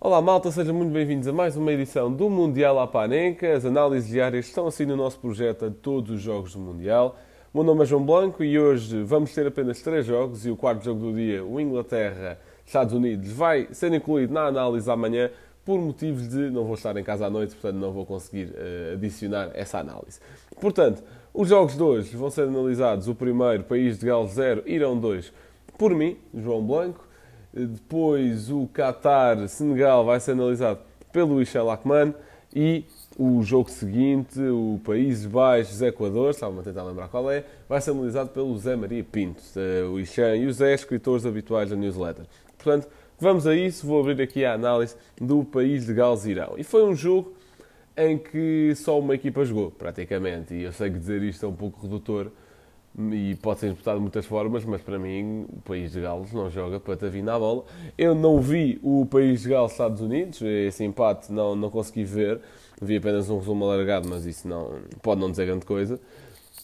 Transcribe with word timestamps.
Olá 0.00 0.22
malta, 0.22 0.48
sejam 0.52 0.72
muito 0.76 0.92
bem-vindos 0.92 1.26
a 1.26 1.32
mais 1.32 1.56
uma 1.56 1.72
edição 1.72 2.12
do 2.12 2.30
Mundial 2.30 2.78
à 2.78 2.86
Panenca. 2.86 3.52
As 3.52 3.64
análises 3.64 4.08
diárias 4.08 4.46
estão 4.46 4.68
assim 4.68 4.86
no 4.86 4.94
nosso 4.94 5.18
projeto 5.18 5.64
a 5.64 5.70
todos 5.72 6.12
os 6.12 6.22
jogos 6.22 6.52
do 6.52 6.60
Mundial. 6.60 7.18
O 7.52 7.58
meu 7.58 7.64
nome 7.64 7.82
é 7.82 7.84
João 7.84 8.04
Blanco 8.04 8.44
e 8.44 8.56
hoje 8.56 9.02
vamos 9.02 9.34
ter 9.34 9.44
apenas 9.48 9.82
três 9.82 10.06
jogos 10.06 10.46
e 10.46 10.50
o 10.52 10.56
quarto 10.56 10.84
jogo 10.84 11.00
do 11.00 11.12
dia, 11.12 11.44
o 11.44 11.60
Inglaterra-Estados 11.60 12.94
Unidos, 12.94 13.32
vai 13.32 13.66
ser 13.72 13.92
incluído 13.92 14.32
na 14.32 14.42
análise 14.42 14.88
amanhã 14.88 15.32
por 15.64 15.80
motivos 15.80 16.28
de 16.28 16.48
não 16.48 16.62
vou 16.62 16.74
estar 16.74 16.96
em 16.96 17.02
casa 17.02 17.26
à 17.26 17.30
noite, 17.30 17.56
portanto 17.56 17.80
não 17.80 17.90
vou 17.90 18.06
conseguir 18.06 18.50
uh, 18.50 18.94
adicionar 18.94 19.50
essa 19.52 19.80
análise. 19.80 20.20
Portanto, 20.60 21.02
os 21.34 21.48
jogos 21.48 21.76
de 21.76 21.82
hoje 21.82 22.16
vão 22.16 22.30
ser 22.30 22.42
analisados. 22.42 23.08
O 23.08 23.16
primeiro, 23.16 23.64
País 23.64 23.98
de 23.98 24.06
Gales 24.06 24.30
0, 24.30 24.62
Irão 24.64 24.96
2, 24.96 25.32
por 25.76 25.92
mim, 25.92 26.16
João 26.32 26.64
Blanco. 26.64 27.07
Depois 27.52 28.50
o 28.50 28.68
Qatar-Senegal 28.68 30.04
vai 30.04 30.20
ser 30.20 30.32
analisado 30.32 30.80
pelo 31.12 31.36
Michel 31.36 31.70
Akman 31.70 32.14
e 32.54 32.84
o 33.18 33.42
jogo 33.42 33.68
seguinte, 33.68 34.40
o 34.40 34.80
Países 34.84 35.26
Baixos-Equador, 35.26 36.30
estava 36.30 36.60
a 36.60 36.62
tentar 36.62 36.84
lembrar 36.84 37.08
qual 37.08 37.30
é, 37.30 37.44
vai 37.68 37.80
ser 37.80 37.90
analisado 37.90 38.30
pelo 38.30 38.56
Zé 38.56 38.76
Maria 38.76 39.02
Pinto, 39.02 39.42
o 39.92 39.98
Ixan 39.98 40.36
e 40.36 40.46
o 40.46 40.52
Zé, 40.52 40.72
escritores 40.72 41.26
habituais 41.26 41.70
da 41.70 41.76
newsletter. 41.76 42.24
Portanto, 42.56 42.88
vamos 43.18 43.46
a 43.46 43.56
isso, 43.56 43.86
vou 43.86 44.00
abrir 44.00 44.22
aqui 44.22 44.44
a 44.44 44.54
análise 44.54 44.94
do 45.20 45.44
País 45.44 45.84
de 45.84 45.94
Gales-Irão. 45.94 46.54
E 46.56 46.62
foi 46.62 46.84
um 46.84 46.94
jogo 46.94 47.32
em 47.96 48.16
que 48.16 48.72
só 48.76 48.96
uma 48.98 49.16
equipa 49.16 49.44
jogou, 49.44 49.72
praticamente, 49.72 50.54
e 50.54 50.62
eu 50.62 50.72
sei 50.72 50.88
que 50.88 50.98
dizer 50.98 51.20
isto 51.22 51.44
é 51.44 51.48
um 51.48 51.54
pouco 51.54 51.82
redutor, 51.82 52.30
e 52.96 53.36
pode 53.36 53.60
ser 53.60 53.66
interpretado 53.66 53.98
de 53.98 54.02
muitas 54.02 54.26
formas, 54.26 54.64
mas 54.64 54.80
para 54.80 54.98
mim 54.98 55.46
o 55.48 55.60
país 55.60 55.92
de 55.92 56.00
Gales 56.00 56.32
não 56.32 56.50
joga 56.50 56.80
para 56.80 57.08
vir 57.08 57.22
na 57.22 57.38
bola. 57.38 57.64
Eu 57.96 58.14
não 58.14 58.40
vi 58.40 58.78
o 58.82 59.06
país 59.06 59.42
de 59.42 59.50
Gales 59.50 59.72
Estados 59.72 60.00
Unidos, 60.00 60.42
esse 60.42 60.84
empate 60.84 61.32
não, 61.32 61.54
não 61.54 61.70
consegui 61.70 62.04
ver, 62.04 62.40
vi 62.80 62.96
apenas 62.96 63.30
um 63.30 63.38
resumo 63.38 63.64
alargado, 63.64 64.08
mas 64.08 64.26
isso 64.26 64.48
não, 64.48 64.80
pode 65.02 65.20
não 65.20 65.30
dizer 65.30 65.46
grande 65.46 65.64
coisa. 65.64 66.00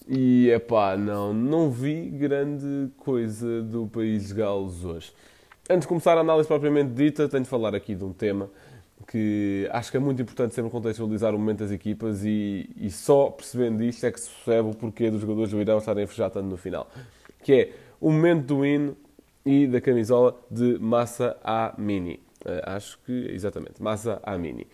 E 0.08 0.50
é 0.50 0.58
pá, 0.58 0.96
não, 0.96 1.32
não 1.32 1.70
vi 1.70 2.10
grande 2.10 2.90
coisa 2.98 3.62
do 3.62 3.86
país 3.86 4.28
de 4.28 4.34
Gales 4.34 4.84
hoje. 4.84 5.12
Antes 5.68 5.82
de 5.82 5.88
começar 5.88 6.18
a 6.18 6.20
análise 6.20 6.46
propriamente 6.46 6.90
dita, 6.90 7.28
tenho 7.28 7.42
de 7.42 7.48
falar 7.48 7.74
aqui 7.74 7.94
de 7.94 8.04
um 8.04 8.12
tema 8.12 8.50
que 9.06 9.68
acho 9.70 9.90
que 9.90 9.96
é 9.96 10.00
muito 10.00 10.20
importante 10.22 10.54
sempre 10.54 10.70
contextualizar 10.70 11.34
o 11.34 11.38
momento 11.38 11.58
das 11.58 11.70
equipas 11.70 12.24
e, 12.24 12.68
e, 12.76 12.90
só 12.90 13.30
percebendo 13.30 13.82
isto 13.82 14.04
é 14.06 14.10
que 14.10 14.20
se 14.20 14.30
percebe 14.30 14.70
o 14.70 14.74
porquê 14.74 15.10
dos 15.10 15.20
jogadores 15.20 15.50
do 15.50 15.60
Irão 15.60 15.78
estarem 15.78 16.04
a 16.04 16.06
fechar 16.06 16.30
tanto 16.30 16.46
no 16.46 16.56
final. 16.56 16.88
Que 17.42 17.52
é 17.52 17.72
o 18.00 18.10
momento 18.10 18.46
do 18.46 18.66
hino 18.66 18.96
e 19.44 19.66
da 19.66 19.80
camisola 19.80 20.36
de 20.50 20.78
Massa 20.78 21.36
Amini. 21.44 22.20
Uh, 22.44 22.60
acho 22.64 22.98
que, 23.04 23.12
exatamente, 23.30 23.82
Massa 23.82 24.20
Amini. 24.22 24.66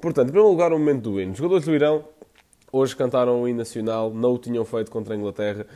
Portanto, 0.00 0.28
em 0.28 0.32
primeiro 0.32 0.50
lugar, 0.50 0.72
o 0.72 0.78
momento 0.78 1.10
do 1.10 1.20
hino. 1.20 1.32
Os 1.32 1.38
jogadores 1.38 1.64
do 1.64 1.74
Irão 1.74 2.04
hoje 2.72 2.96
cantaram 2.96 3.42
o 3.42 3.48
hino 3.48 3.58
nacional, 3.58 4.12
não 4.12 4.34
o 4.34 4.38
tinham 4.38 4.64
feito 4.64 4.90
contra 4.90 5.14
a 5.14 5.16
Inglaterra, 5.16 5.66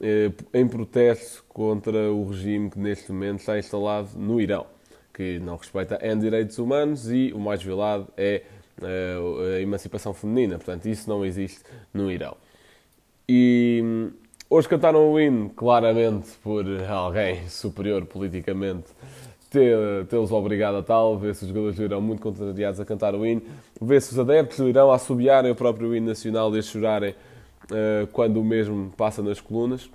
eh, 0.00 0.30
em 0.52 0.68
protesto 0.68 1.44
contra 1.48 2.12
o 2.12 2.28
regime 2.28 2.70
que 2.70 2.78
neste 2.78 3.10
momento 3.10 3.40
está 3.40 3.58
instalado 3.58 4.10
no 4.16 4.40
Irão 4.40 4.73
que 5.14 5.38
não 5.38 5.56
respeita 5.56 5.98
N 6.02 6.20
direitos 6.20 6.58
humanos 6.58 7.10
e 7.10 7.32
o 7.32 7.38
mais 7.38 7.62
violado 7.62 8.08
é 8.16 8.42
uh, 8.82 9.56
a 9.56 9.60
emancipação 9.60 10.12
feminina. 10.12 10.56
Portanto, 10.56 10.86
isso 10.86 11.08
não 11.08 11.24
existe 11.24 11.60
no 11.94 12.10
Irão. 12.10 12.36
E 13.28 13.80
hum, 13.82 14.10
hoje 14.50 14.68
cantaram 14.68 15.10
o 15.10 15.18
hino, 15.18 15.48
claramente 15.50 16.32
por 16.42 16.64
alguém 16.90 17.48
superior 17.48 18.04
politicamente 18.04 18.88
tê-los 20.08 20.32
obrigado 20.32 20.76
a 20.78 20.82
tal, 20.82 21.16
vê-se 21.16 21.44
os 21.44 21.48
jogadores 21.48 21.76
do 21.76 21.84
Irão 21.84 22.00
muito 22.00 22.20
contrariados 22.20 22.80
a 22.80 22.84
cantar 22.84 23.14
o 23.14 23.24
hino, 23.24 23.42
vê-se 23.80 24.12
os 24.12 24.18
adeptos 24.18 24.58
do 24.58 24.68
Irão 24.68 24.90
a 24.90 24.96
assobiarem 24.96 25.50
o 25.50 25.54
próprio 25.54 25.94
hino 25.94 26.08
nacional 26.08 26.54
e 26.56 26.58
a 26.58 26.62
chorarem 26.62 27.14
uh, 27.64 28.06
quando 28.12 28.40
o 28.40 28.44
mesmo 28.44 28.92
passa 28.96 29.22
nas 29.22 29.40
colunas. 29.40 29.88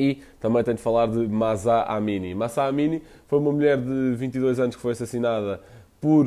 E 0.00 0.22
também 0.40 0.64
tenho 0.64 0.78
de 0.78 0.82
falar 0.82 1.08
de 1.08 1.28
Masa 1.28 1.82
Amini. 1.82 2.34
Masa 2.34 2.64
Amini 2.64 3.02
foi 3.28 3.38
uma 3.38 3.52
mulher 3.52 3.76
de 3.76 4.14
22 4.14 4.58
anos 4.58 4.76
que 4.76 4.80
foi 4.80 4.92
assassinada 4.92 5.60
por, 6.00 6.24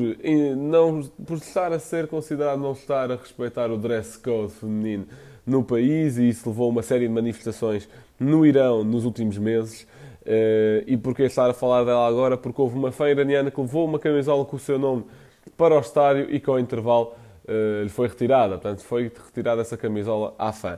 não, 0.56 1.02
por 1.26 1.38
estar 1.38 1.74
a 1.74 1.80
ser 1.80 2.08
considerado 2.08 2.60
não 2.60 2.74
estar 2.74 3.12
a 3.12 3.16
respeitar 3.16 3.72
o 3.72 3.78
dress 3.78 4.20
code 4.20 4.54
feminino 4.54 5.08
no 5.44 5.64
país 5.64 6.18
e 6.18 6.30
isso 6.30 6.48
levou 6.48 6.68
a 6.68 6.70
uma 6.70 6.84
série 6.84 7.08
de 7.08 7.14
manifestações 7.14 7.90
no 8.20 8.46
Irão 8.46 8.84
nos 8.84 9.06
últimos 9.06 9.40
meses. 9.40 9.88
Uh, 10.22 10.86
e 10.86 10.96
porquê 10.96 11.24
estar 11.24 11.50
a 11.50 11.54
falar 11.54 11.84
dela 11.84 12.08
agora? 12.08 12.38
Porque 12.38 12.62
houve 12.62 12.78
uma 12.78 12.92
fã 12.92 13.10
iraniana 13.10 13.50
que 13.50 13.60
levou 13.60 13.86
uma 13.86 14.00
camisola 14.00 14.46
com 14.46 14.56
o 14.56 14.60
seu 14.60 14.78
nome 14.78 15.04
para 15.58 15.76
o 15.76 15.80
estádio 15.80 16.28
e 16.30 16.40
que 16.40 16.50
ao 16.50 16.60
intervalo 16.60 17.14
uh, 17.46 17.84
lhe 17.84 17.90
foi 17.90 18.08
retirada. 18.08 18.58
Portanto, 18.58 18.84
foi 18.84 19.04
retirada 19.04 19.62
essa 19.62 19.76
camisola 19.76 20.34
à 20.38 20.54
fã. 20.54 20.78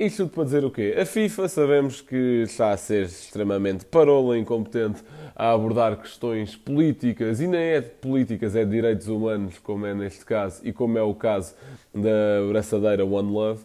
Isto 0.00 0.22
tudo 0.22 0.30
para 0.30 0.44
dizer 0.44 0.64
o 0.64 0.70
quê? 0.70 0.96
A 0.98 1.04
FIFA 1.04 1.46
sabemos 1.46 2.00
que 2.00 2.44
está 2.44 2.70
a 2.70 2.76
ser 2.78 3.02
extremamente 3.02 3.84
parola, 3.84 4.38
incompetente 4.38 5.02
a 5.36 5.52
abordar 5.52 5.94
questões 5.98 6.56
políticas, 6.56 7.38
e 7.38 7.46
nem 7.46 7.60
é 7.60 7.82
de 7.82 7.90
políticas, 7.90 8.56
é 8.56 8.64
de 8.64 8.70
direitos 8.70 9.08
humanos, 9.08 9.58
como 9.58 9.84
é 9.84 9.92
neste 9.92 10.24
caso, 10.24 10.62
e 10.66 10.72
como 10.72 10.96
é 10.96 11.02
o 11.02 11.12
caso 11.12 11.54
da 11.94 12.48
braçadeira 12.48 13.04
One 13.04 13.30
Love. 13.30 13.60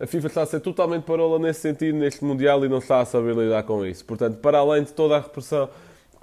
A 0.00 0.06
FIFA 0.06 0.26
está 0.26 0.40
a 0.40 0.46
ser 0.46 0.60
totalmente 0.60 1.02
parola 1.02 1.38
nesse 1.38 1.60
sentido, 1.60 1.98
neste 1.98 2.24
Mundial, 2.24 2.64
e 2.64 2.68
não 2.70 2.78
está 2.78 3.02
a 3.02 3.04
saber 3.04 3.36
lidar 3.36 3.62
com 3.64 3.84
isso. 3.84 4.06
Portanto, 4.06 4.38
para 4.38 4.60
além 4.60 4.84
de 4.84 4.92
toda 4.94 5.18
a 5.18 5.20
repressão 5.20 5.68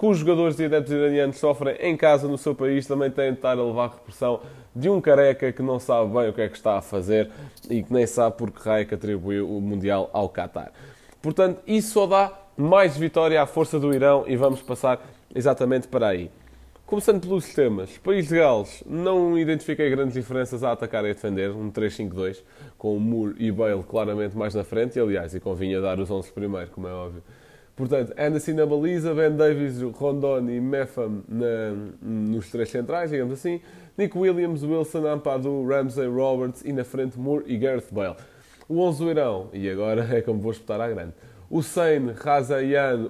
que 0.01 0.07
os 0.07 0.17
jogadores 0.17 0.57
e 0.57 0.65
adeptos 0.65 0.91
iranianos 0.91 1.37
sofrem 1.37 1.75
em 1.79 1.95
casa, 1.95 2.27
no 2.27 2.35
seu 2.35 2.55
país, 2.55 2.87
também 2.87 3.11
têm 3.11 3.33
de 3.33 3.37
estar 3.37 3.51
a 3.51 3.63
levar 3.63 3.89
repressão 3.89 4.39
de 4.75 4.89
um 4.89 4.99
careca 4.99 5.51
que 5.51 5.61
não 5.61 5.77
sabe 5.77 6.11
bem 6.11 6.27
o 6.27 6.33
que 6.33 6.41
é 6.41 6.49
que 6.49 6.57
está 6.57 6.79
a 6.79 6.81
fazer 6.81 7.29
e 7.69 7.83
que 7.83 7.93
nem 7.93 8.07
sabe 8.07 8.35
por 8.35 8.49
que 8.49 8.67
raio 8.67 8.87
que 8.87 8.95
atribuiu 8.95 9.47
o 9.47 9.61
Mundial 9.61 10.09
ao 10.11 10.27
Qatar. 10.27 10.71
Portanto, 11.21 11.61
isso 11.67 11.91
só 11.91 12.07
dá 12.07 12.33
mais 12.57 12.97
vitória 12.97 13.39
à 13.39 13.45
força 13.45 13.79
do 13.79 13.93
Irão 13.93 14.23
e 14.25 14.35
vamos 14.35 14.59
passar 14.63 14.99
exatamente 15.35 15.87
para 15.87 16.07
aí. 16.07 16.31
Começando 16.87 17.21
pelos 17.21 17.45
sistemas, 17.45 17.95
País 17.99 18.27
de 18.27 18.37
Gales 18.37 18.83
não 18.87 19.37
identifiquei 19.37 19.87
grandes 19.91 20.15
diferenças 20.15 20.63
a 20.63 20.71
atacar 20.71 21.05
e 21.05 21.11
a 21.11 21.13
defender, 21.13 21.51
um 21.51 21.69
3-5-2, 21.69 22.41
com 22.75 22.97
o 22.97 22.99
Moore 22.99 23.35
e 23.37 23.51
Bale 23.51 23.83
claramente 23.83 24.35
mais 24.35 24.55
na 24.55 24.63
frente, 24.63 24.97
e 24.97 24.99
aliás, 24.99 25.35
e 25.35 25.39
convinha 25.39 25.79
dar 25.79 25.99
os 25.99 26.09
11 26.09 26.31
primeiro, 26.31 26.71
como 26.71 26.87
é 26.87 26.91
óbvio. 26.91 27.21
Portanto, 27.81 28.13
Anderson 28.15 28.53
na 28.53 28.63
baliza, 28.63 29.11
Ben 29.15 29.35
Davis, 29.35 29.81
Rondon 29.81 30.47
e 30.51 30.61
Meffam 30.61 31.23
nos 31.99 32.51
três 32.51 32.69
centrais, 32.69 33.09
digamos 33.09 33.33
assim. 33.33 33.59
Nick 33.97 34.15
Williams, 34.15 34.61
Wilson, 34.61 35.07
Ampadu, 35.07 35.67
Ramsey, 35.67 36.05
Roberts 36.05 36.61
e 36.63 36.71
na 36.71 36.83
frente 36.83 37.17
Moore 37.17 37.43
e 37.47 37.57
Gareth 37.57 37.87
Bale. 37.91 38.17
O 38.69 38.81
11 38.81 39.03
do 39.03 39.09
Irão, 39.09 39.49
e 39.51 39.67
agora 39.67 40.07
é 40.15 40.21
como 40.21 40.39
vou 40.39 40.51
espetar 40.51 40.79
à 40.79 40.87
grande. 40.87 41.13
Hussein, 41.49 42.11
Razayan, 42.15 43.09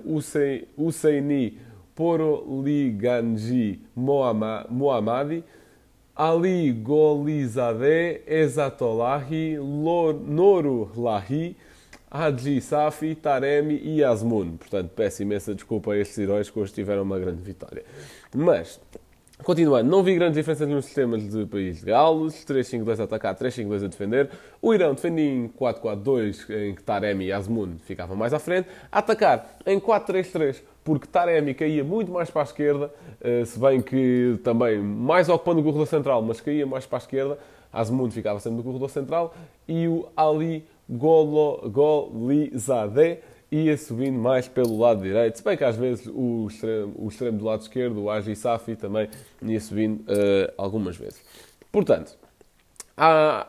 Husseini, 0.78 1.60
Poro 1.94 2.64
Liganji, 2.64 3.82
Mohammadi, 3.94 5.44
Ali 6.16 6.72
Golizadeh, 6.72 8.22
Ezatolahi, 8.26 9.58
Noru 9.58 10.92
Lahi, 10.96 11.58
Hadji 12.12 12.60
Safi, 12.60 13.16
Taremi 13.16 13.80
e 13.82 14.04
Asmun. 14.04 14.58
Portanto, 14.58 14.92
peço 14.94 15.22
imensa 15.22 15.56
desculpa 15.56 15.94
a 15.94 15.98
estes 15.98 16.18
heróis 16.18 16.50
que 16.50 16.60
hoje 16.60 16.74
tiveram 16.74 17.04
uma 17.04 17.18
grande 17.18 17.42
vitória. 17.42 17.86
Mas, 18.36 18.82
continuando, 19.42 19.90
não 19.90 20.04
vi 20.04 20.16
grandes 20.16 20.36
diferenças 20.36 20.68
nos 20.68 20.84
sistemas 20.84 21.32
de 21.32 21.46
país 21.46 21.80
de 21.80 21.86
Gales. 21.86 22.46
3-5-2 22.46 23.00
a 23.00 23.04
atacar, 23.06 23.34
3-5-2 23.36 23.86
a 23.86 23.88
defender. 23.88 24.30
O 24.62 24.74
Irão 24.74 24.94
defendia 24.94 25.24
em 25.24 25.48
4-4-2, 25.48 26.50
em 26.50 26.76
que 26.76 26.84
Taremi 26.84 27.28
e 27.28 27.32
Asmun 27.32 27.78
ficavam 27.78 28.18
mais 28.18 28.34
à 28.34 28.40
frente. 28.40 28.68
A 28.92 29.00
atacar 29.00 29.58
em 29.66 29.80
4-3-3, 29.80 30.62
porque 30.84 31.08
Taremi 31.08 31.54
caía 31.54 31.84
muito 31.84 32.12
mais 32.12 32.30
para 32.30 32.42
a 32.42 32.44
esquerda, 32.44 32.92
eh, 33.22 33.46
se 33.46 33.58
bem 33.58 33.82
que 33.82 34.38
também 34.44 34.80
mais 34.80 35.30
ocupando 35.30 35.62
o 35.62 35.64
corredor 35.64 35.88
central, 35.88 36.22
mas 36.22 36.42
caía 36.42 36.68
mais 36.68 36.86
para 36.86 36.98
a 36.98 37.00
esquerda. 37.00 37.38
Asmun 37.72 38.12
ficava 38.12 38.38
sempre 38.42 38.58
no 38.58 38.64
corredor 38.66 38.90
central 38.90 39.34
e 39.66 39.88
o 39.88 40.10
Ali 40.18 40.66
Golo, 40.90 41.70
Golizade 41.70 43.20
ia 43.52 43.78
subindo 43.78 44.18
mais 44.18 44.48
pelo 44.48 44.80
lado 44.80 45.02
direito, 45.02 45.38
se 45.38 45.44
bem 45.44 45.58
que 45.58 45.64
às 45.64 45.76
vezes 45.76 46.08
o 46.08 46.48
extremo, 46.50 46.94
o 46.96 47.10
extremo 47.10 47.38
do 47.38 47.46
lado 47.46 47.62
esquerdo, 47.62 48.04
o 48.04 48.10
Agi 48.10 48.34
Safi, 48.34 48.78
também 48.78 49.10
ia 49.42 49.60
subindo 49.60 50.00
uh, 50.02 50.54
algumas 50.58 50.96
vezes. 50.96 51.22
Portanto, 51.70 52.18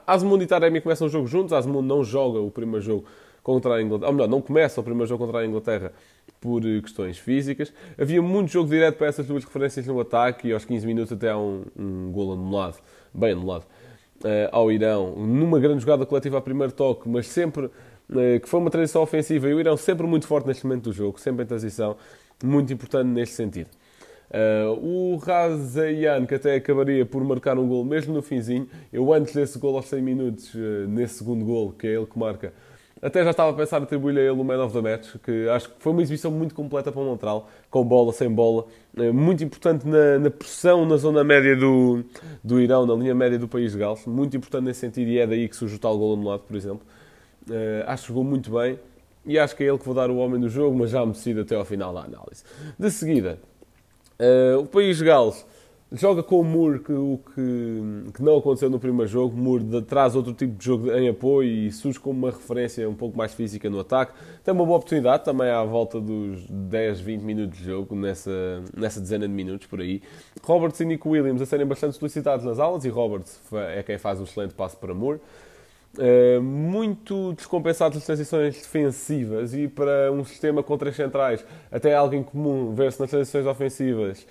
Asmund 0.05 0.43
e 0.43 0.46
Taremi 0.46 0.81
começam 0.81 1.06
o 1.06 1.11
jogo 1.11 1.29
juntos, 1.29 1.52
Asmund 1.52 1.87
não 1.87 2.02
joga 2.02 2.40
o 2.40 2.50
primeiro 2.50 2.84
jogo 2.84 3.05
contra 3.44 3.75
a 3.75 3.82
Inglaterra, 3.82 4.08
ou 4.08 4.14
melhor, 4.14 4.28
não 4.28 4.40
começa 4.40 4.81
o 4.81 4.85
primeiro 4.85 5.06
jogo 5.06 5.25
contra 5.25 5.40
a 5.40 5.46
Inglaterra 5.46 5.93
por 6.40 6.64
eh, 6.64 6.81
questões 6.81 7.19
físicas. 7.19 7.73
Havia 8.00 8.23
muito 8.23 8.50
jogo 8.52 8.70
direto 8.70 8.99
para 8.99 9.08
essas 9.08 9.26
duas 9.26 9.44
referências 9.44 9.87
no 9.87 10.00
ataque 10.00 10.49
e 10.49 10.52
aos 10.52 10.64
15 10.64 10.87
minutos 10.87 11.12
até 11.12 11.31
há 11.31 11.38
um, 11.38 11.64
um 11.76 12.11
gol 12.12 12.32
anulado, 12.32 12.78
bem 13.12 13.32
anulado 13.32 13.67
ao 14.51 14.71
Irão, 14.71 15.17
numa 15.17 15.59
grande 15.59 15.81
jogada 15.81 16.07
coletiva 16.07 16.39
a 16.39 16.41
primeiro 16.41 16.73
toque, 16.73 17.09
mas 17.09 17.27
sempre 17.27 17.67
uh, 17.67 18.41
que 18.41 18.49
foi 18.49 18.61
uma 18.61 18.71
transição 18.71 19.03
ofensiva 19.03 19.49
e 19.49 19.55
o 19.55 19.61
Irão 19.61 19.77
sempre 19.77 20.07
muito 20.07 20.27
forte 20.27 20.47
neste 20.47 20.65
momento 20.65 20.85
do 20.85 20.93
jogo, 20.93 21.19
sempre 21.21 21.45
em 21.45 21.47
transição, 21.47 21.97
muito 22.43 22.73
importante 22.73 23.09
neste 23.09 23.35
sentido. 23.35 23.69
Uh, 24.31 25.13
o 25.13 25.17
Razayan, 25.17 26.25
que 26.25 26.35
até 26.35 26.55
acabaria 26.55 27.05
por 27.05 27.23
marcar 27.23 27.59
um 27.59 27.69
gol 27.69 27.85
mesmo 27.85 28.15
no 28.15 28.23
finzinho, 28.23 28.67
eu 28.93 29.13
antes 29.13 29.35
desse 29.35 29.59
gol 29.59 29.77
aos 29.77 29.87
100 29.87 30.03
minutos, 30.03 30.55
uh, 30.55 30.89
nesse 30.89 31.15
segundo 31.15 31.45
gol, 31.45 31.73
que 31.73 31.87
é 31.87 31.91
ele 31.91 32.07
que 32.07 32.19
marca, 32.19 32.55
até 33.02 33.25
já 33.25 33.31
estava 33.31 33.50
a 33.50 33.52
pensar 33.52 33.81
em 33.81 33.82
atribuir-lhe 33.82 34.20
a 34.20 34.22
ele 34.22 34.31
o 34.31 34.44
Man 34.44 34.64
of 34.64 34.72
the 34.72 34.81
Match, 34.81 35.16
que 35.22 35.49
acho 35.49 35.69
que 35.70 35.75
foi 35.81 35.93
uma 35.93 36.00
exibição 36.02 36.31
muito 36.31 36.54
completa 36.54 36.93
para 36.93 37.00
o 37.00 37.04
Montreal, 37.04 37.50
com 37.69 37.84
bola, 37.84 38.12
sem 38.12 38.31
bola, 38.31 38.64
uh, 38.96 39.12
muito 39.12 39.43
importante 39.43 39.87
na, 39.87 40.19
na, 40.19 40.31
pressão 40.31 40.87
na 40.87 40.96
zona 40.96 41.25
média 41.25 41.56
do, 41.56 42.04
do 42.43 42.60
Irão, 42.60 42.87
na 42.87 42.94
linha 42.94 43.14
média 43.14 43.38
do 43.38 43.49
país 43.49 43.72
de 43.72 43.78
Gales, 43.78 44.06
muito 44.06 44.37
importante 44.37 44.64
nesse 44.64 44.81
sentido, 44.81 45.08
e 45.08 45.19
é 45.19 45.26
daí 45.26 45.49
que 45.49 45.56
surge 45.56 45.75
o 45.75 45.78
tal 45.78 45.99
gol 45.99 46.14
anulado, 46.14 46.40
por 46.40 46.56
exemplo. 46.56 46.82
acho 47.87 48.02
que 48.04 48.08
jogou 48.08 48.25
muito 48.25 48.52
bem, 48.52 48.78
e 49.26 49.38
acho 49.38 49.56
que 49.56 49.64
é 49.64 49.66
ele 49.66 49.78
que 49.78 49.84
vou 49.84 49.94
dar 49.94 50.10
o 50.10 50.16
homem 50.16 50.40
do 50.40 50.49
jogo, 50.49 50.78
mas 50.78 50.90
já 50.90 51.04
me 51.04 51.12
decido 51.12 51.40
até 51.40 51.56
ao 51.56 51.64
final 51.64 51.93
da 51.93 52.00
análise. 52.00 52.44
De 52.78 52.90
seguida, 52.90 53.38
Uh, 54.22 54.60
o 54.60 54.66
País 54.66 54.99
de 54.99 55.04
Gales 55.04 55.44
joga 55.93 56.23
com 56.23 56.41
o 56.41 56.44
Moore, 56.44 56.79
que, 56.79 56.93
o 56.93 57.21
que, 57.35 58.12
que, 58.15 58.23
não 58.23 58.39
aconteceu 58.39 58.71
no 58.71 58.79
primeiro 58.79 59.06
jogo. 59.06 59.37
Moore 59.37 59.83
traz 59.83 60.17
outro 60.17 60.33
tipo 60.33 60.56
de 60.56 60.65
jogo 60.65 60.91
em 60.91 61.09
apoio 61.09 61.49
e 61.49 61.71
surge 61.71 62.00
como 62.00 62.19
uma 62.19 62.31
referência 62.31 62.89
um 62.89 62.94
pouco 62.94 63.17
mais 63.17 63.35
física 63.35 63.69
no 63.69 63.81
ataque. 63.81 64.12
Tem 64.43 64.53
uma 64.53 64.65
boa 64.65 64.79
oportunidade 64.79 65.25
também 65.25 65.50
à 65.50 65.62
volta 65.62 66.00
dos 66.00 66.47
10, 66.49 67.00
20 67.00 67.23
minutos 67.23 67.59
de 67.59 67.65
jogo, 67.65 67.94
nessa, 67.94 68.62
nessa 68.75 69.00
dezena 69.00 69.29
de 69.29 69.35
minutos 69.35 69.67
por 69.67 69.81
aí. 69.81 70.03
Roberts 70.43 70.81
e 70.81 70.85
Nico 70.85 71.11
Williams 71.11 71.43
a 71.43 71.47
serem 71.47 71.67
bastante 71.67 71.97
solicitados 71.97 72.45
nas 72.45 72.59
aulas 72.59 72.85
e 72.85 72.88
Roberts 72.88 73.41
é 73.75 73.83
quem 73.83 73.99
faz 73.99 74.19
um 74.19 74.25
excelente 74.25 74.55
passo 74.55 74.77
para 74.79 74.95
Moore. 74.95 75.21
Uh, 75.99 76.41
muito 76.41 77.35
descompensado 77.35 77.97
nas 77.97 78.06
transições 78.06 78.55
defensivas 78.55 79.53
e 79.53 79.69
para 79.69 80.11
um 80.11 80.25
sistema 80.25 80.62
com 80.62 80.79
três 80.79 80.97
centrais 80.97 81.45
até 81.71 81.91
é 81.91 81.95
algo 81.95 82.15
incomum 82.15 82.75
ver-se 82.75 82.99
nas 82.99 83.11
transições 83.11 83.45
ofensivas 83.45 84.27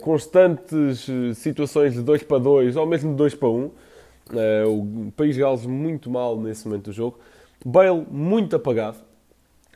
constantes 0.00 1.08
eh, 1.08 1.34
situações 1.34 1.94
de 1.94 2.02
2 2.02 2.22
para 2.22 2.38
2 2.38 2.76
ou 2.76 2.86
mesmo 2.86 3.10
de 3.10 3.16
2 3.16 3.34
para 3.34 3.48
1 3.48 3.52
um. 3.52 3.64
uh, 3.64 5.08
o 5.08 5.12
País 5.12 5.36
Gales 5.36 5.66
muito 5.66 6.08
mal 6.08 6.40
nesse 6.40 6.66
momento 6.66 6.84
do 6.84 6.92
jogo. 6.92 7.18
Bale 7.64 8.06
muito 8.10 8.54
apagado. 8.54 8.98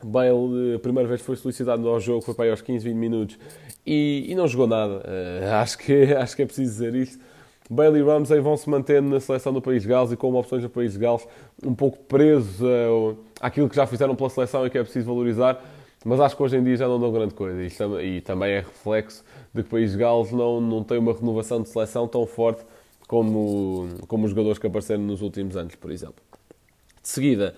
Bale 0.03 0.75
a 0.75 0.79
primeira 0.79 1.07
vez 1.07 1.21
foi 1.21 1.35
solicitado 1.35 1.87
ao 1.87 1.99
jogo 1.99 2.21
foi 2.21 2.33
para 2.33 2.45
aí 2.45 2.51
aos 2.51 2.61
15, 2.61 2.85
20 2.85 2.95
minutos 2.95 3.39
e, 3.85 4.25
e 4.29 4.35
não 4.35 4.47
jogou 4.47 4.65
nada. 4.65 5.03
Acho, 5.61 5.77
que, 5.77 6.13
acho 6.13 6.35
que 6.35 6.41
é 6.41 6.45
preciso 6.45 6.71
dizer 6.71 6.95
isto. 6.95 7.23
Bailey 7.69 8.03
Ramsey 8.03 8.39
vão 8.39 8.57
se 8.57 8.69
mantendo 8.69 9.09
na 9.09 9.19
seleção 9.19 9.53
do 9.53 9.61
País 9.61 9.83
de 9.83 9.87
Gales 9.87 10.11
e 10.11 10.17
como 10.17 10.37
opções 10.37 10.61
do 10.61 10.69
País 10.69 10.93
de 10.93 10.99
Gales 10.99 11.25
um 11.63 11.73
pouco 11.73 11.97
presos 11.99 12.59
àquilo 13.39 13.69
que 13.69 13.75
já 13.75 13.85
fizeram 13.85 14.15
pela 14.15 14.29
seleção 14.29 14.65
e 14.65 14.69
que 14.69 14.77
é 14.77 14.83
preciso 14.83 15.05
valorizar, 15.05 15.61
mas 16.03 16.19
acho 16.19 16.35
que 16.35 16.43
hoje 16.43 16.57
em 16.57 16.63
dia 16.63 16.75
já 16.77 16.87
não 16.87 16.99
dão 16.99 17.11
grande 17.11 17.33
coisa 17.33 17.61
e, 18.01 18.21
também 18.21 18.51
é 18.51 18.59
reflexo 18.59 19.23
de 19.53 19.61
que 19.61 19.67
o 19.67 19.71
País 19.71 19.91
de 19.91 19.97
Gales 19.97 20.31
não, 20.31 20.59
não 20.59 20.83
tem 20.83 20.97
uma 20.97 21.13
renovação 21.13 21.61
de 21.61 21.69
seleção 21.69 22.07
tão 22.07 22.25
forte 22.25 22.63
como, 23.07 23.87
como 24.07 24.25
os 24.25 24.31
jogadores 24.31 24.57
que 24.57 24.65
apareceram 24.65 25.03
nos 25.03 25.21
últimos 25.21 25.55
anos, 25.55 25.75
por 25.75 25.91
exemplo. 25.91 26.23
De 27.01 27.07
seguida, 27.09 27.53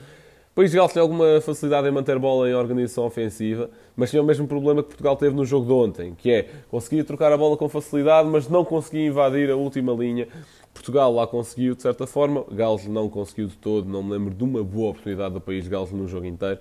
o 0.51 0.56
País 0.56 0.72
de 0.72 0.78
Gales 0.78 0.94
tem 0.94 1.01
alguma 1.01 1.42
facilidade 1.42 1.88
em 1.88 1.92
manter 1.92 2.19
bola 2.19 2.50
em 2.50 2.54
organização 2.54 3.06
ofensiva, 3.06 3.69
mas 3.95 4.10
tinha 4.10 4.22
o 4.22 4.25
mesmo 4.25 4.48
problema 4.48 4.84
que 4.84 4.89
Portugal 4.89 5.16
teve 5.16 5.36
no 5.36 5.46
jogo 5.46 5.66
de 5.66 5.72
ontem, 5.72 6.13
que 6.16 6.31
é 6.31 6.50
conseguia 6.69 7.04
trocar 7.04 7.31
a 7.31 7.38
bola 7.38 7.57
com 7.57 7.69
facilidade, 7.69 8.28
mas 8.30 8.48
não 8.48 8.63
conseguia 8.66 9.07
invadir 9.07 9.50
a 9.50 9.56
última 9.56 9.94
linha. 9.94 10.28
Portugal 10.74 11.13
lá 11.13 11.25
conseguiu, 11.25 11.75
de 11.75 11.81
certa 11.81 12.06
forma, 12.06 12.44
Gales 12.51 12.88
não 12.88 13.10
conseguiu 13.10 13.48
de 13.48 13.56
todo, 13.56 13.88
não 13.88 14.04
me 14.04 14.12
lembro 14.12 14.34
de 14.34 14.44
uma 14.44 14.63
boa 14.63 14.92
oportunidade 14.92 15.34
do 15.34 15.42
País 15.42 15.63
de 15.63 15.69
Gales 15.69 15.92
no 15.92 16.07
jogo 16.07 16.25
inteiro. 16.25 16.60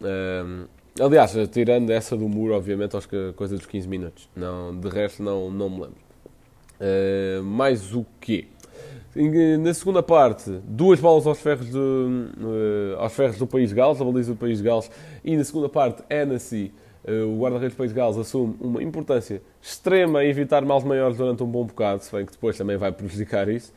Um, 0.00 0.64
aliás, 1.00 1.34
tirando 1.50 1.90
essa 1.90 2.16
do 2.16 2.28
muro, 2.28 2.54
obviamente, 2.54 2.96
acho 2.96 3.08
que 3.08 3.32
coisa 3.34 3.56
dos 3.56 3.66
15 3.66 3.88
minutos. 3.88 4.28
Não, 4.36 4.78
de 4.78 4.88
resto, 4.88 5.22
não, 5.22 5.50
não 5.50 5.68
me 5.68 5.80
lembro. 5.82 6.10
Uh, 6.80 7.42
mais 7.42 7.94
o 7.94 8.06
quê? 8.20 8.46
Na 9.58 9.74
segunda 9.74 10.02
parte, 10.02 10.50
duas 10.64 11.00
bolas 11.00 11.26
aos 11.26 11.40
ferros, 11.40 11.68
de, 11.68 11.76
uh, 11.76 12.96
aos 12.98 13.12
ferros 13.12 13.36
do 13.38 13.46
País 13.46 13.70
de 13.70 13.74
Gales, 13.74 14.00
a 14.00 14.04
baliza 14.04 14.32
do 14.32 14.38
País 14.38 14.58
de 14.58 14.64
Gales, 14.64 14.88
e 15.24 15.36
na 15.36 15.42
segunda 15.42 15.68
parte, 15.68 16.02
Annecy, 16.08 16.72
uh, 17.04 17.26
o 17.26 17.40
guarda-redes 17.40 17.74
do 17.74 17.78
País 17.78 17.90
de 17.90 17.96
Gales, 17.96 18.16
assume 18.16 18.56
uma 18.60 18.80
importância 18.80 19.42
extrema 19.60 20.24
em 20.24 20.28
evitar 20.28 20.64
males 20.64 20.84
maiores 20.84 21.16
durante 21.16 21.42
um 21.42 21.46
bom 21.46 21.64
bocado, 21.64 22.04
se 22.04 22.12
bem 22.14 22.24
que 22.24 22.32
depois 22.32 22.56
também 22.56 22.76
vai 22.76 22.92
prejudicar 22.92 23.48
isso. 23.48 23.72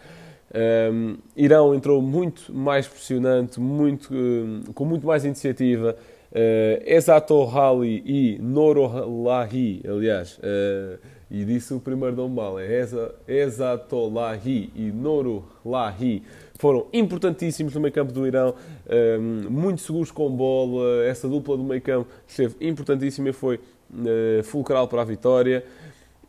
Um, 0.54 0.60
ehm, 0.60 1.16
Irão 1.36 1.74
entrou 1.74 2.00
muito 2.00 2.54
mais 2.54 2.88
pressionante, 2.88 3.60
muito, 3.60 4.14
uh, 4.14 4.72
com 4.74 4.86
muito 4.86 5.08
mais 5.08 5.25
iniciativa. 5.25 5.96
Uh, 6.33 7.56
Hali 7.56 8.01
e 8.03 8.39
Noro 8.41 9.24
Lahi, 9.24 9.83
aliás, 9.88 10.39
uh, 10.39 10.97
e 11.30 11.45
disse 11.45 11.75
o 11.75 11.80
primeiro 11.80 12.15
nome 12.15 12.35
mal, 12.35 12.59
é 12.59 12.68
Ezatolahi 13.27 14.71
e 14.75 14.91
Lahi 15.63 16.24
Foram 16.57 16.88
importantíssimos 16.91 17.75
no 17.75 17.81
meio 17.81 17.94
campo 17.94 18.12
do 18.12 18.25
Irão, 18.25 18.56
um, 19.19 19.50
muito 19.50 19.81
seguros 19.81 20.09
com 20.09 20.30
bola. 20.30 21.06
Essa 21.06 21.27
dupla 21.27 21.56
do 21.56 21.63
meio 21.63 21.81
campo 21.81 22.09
esteve 22.27 22.56
importantíssima 22.62 23.29
e 23.29 23.33
foi 23.33 23.56
uh, 23.57 24.44
fulcral 24.44 24.88
para 24.88 25.01
a 25.01 25.06
vitória. 25.06 25.63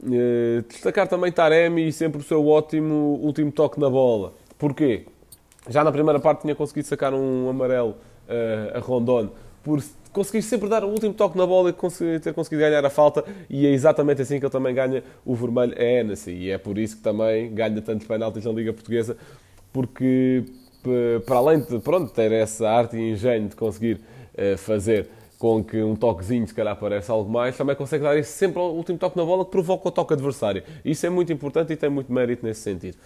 Uh, 0.02 0.62
destacar 0.68 1.08
também 1.08 1.32
Taremi 1.32 1.88
e 1.88 1.92
sempre 1.92 2.20
o 2.20 2.24
seu 2.24 2.46
ótimo 2.46 3.18
último 3.22 3.50
toque 3.52 3.80
na 3.80 3.88
bola. 3.88 4.34
Porquê? 4.58 5.06
Já 5.68 5.82
na 5.82 5.92
primeira 5.92 6.20
parte 6.20 6.42
tinha 6.42 6.54
conseguido 6.54 6.88
sacar 6.88 7.14
um 7.14 7.48
amarelo 7.48 7.96
uh, 8.28 8.76
a 8.76 8.80
Rondon 8.80 9.30
por 9.64 9.82
conseguir 10.12 10.42
sempre 10.42 10.68
dar 10.68 10.84
o 10.84 10.88
último 10.88 11.12
toque 11.12 11.36
na 11.36 11.44
bola 11.44 11.70
e 11.70 12.20
ter 12.20 12.32
conseguido 12.32 12.62
ganhar 12.62 12.84
a 12.84 12.90
falta, 12.90 13.24
e 13.50 13.66
é 13.66 13.70
exatamente 13.70 14.22
assim 14.22 14.38
que 14.38 14.44
ele 14.44 14.52
também 14.52 14.72
ganha 14.72 15.02
o 15.24 15.34
vermelho 15.34 15.74
é 15.76 16.00
Hennessy, 16.00 16.30
e 16.30 16.50
é 16.50 16.58
por 16.58 16.78
isso 16.78 16.98
que 16.98 17.02
também 17.02 17.52
ganha 17.52 17.82
tantos 17.82 18.06
penaltis 18.06 18.44
na 18.44 18.52
Liga 18.52 18.72
Portuguesa, 18.72 19.16
porque 19.72 20.44
para 21.24 21.36
além 21.36 21.60
de 21.60 21.78
pronto, 21.78 22.12
ter 22.12 22.30
essa 22.30 22.68
arte 22.68 22.96
e 22.96 23.12
engenho 23.12 23.48
de 23.48 23.56
conseguir 23.56 24.00
uh, 24.34 24.56
fazer 24.58 25.08
com 25.38 25.64
que 25.64 25.82
um 25.82 25.96
toquezinho 25.96 26.46
se 26.46 26.54
calhar 26.54 26.72
apareça 26.72 27.12
algo 27.12 27.30
mais, 27.30 27.56
também 27.56 27.74
consegue 27.74 28.04
dar 28.04 28.22
sempre 28.24 28.60
o 28.60 28.66
último 28.66 28.98
toque 28.98 29.16
na 29.16 29.24
bola 29.24 29.44
que 29.44 29.50
provoca 29.50 29.88
o 29.88 29.90
toque 29.90 30.14
adversário. 30.14 30.62
Isso 30.84 31.04
é 31.06 31.10
muito 31.10 31.32
importante 31.32 31.72
e 31.72 31.76
tem 31.76 31.90
muito 31.90 32.12
mérito 32.12 32.46
nesse 32.46 32.60
sentido. 32.60 32.96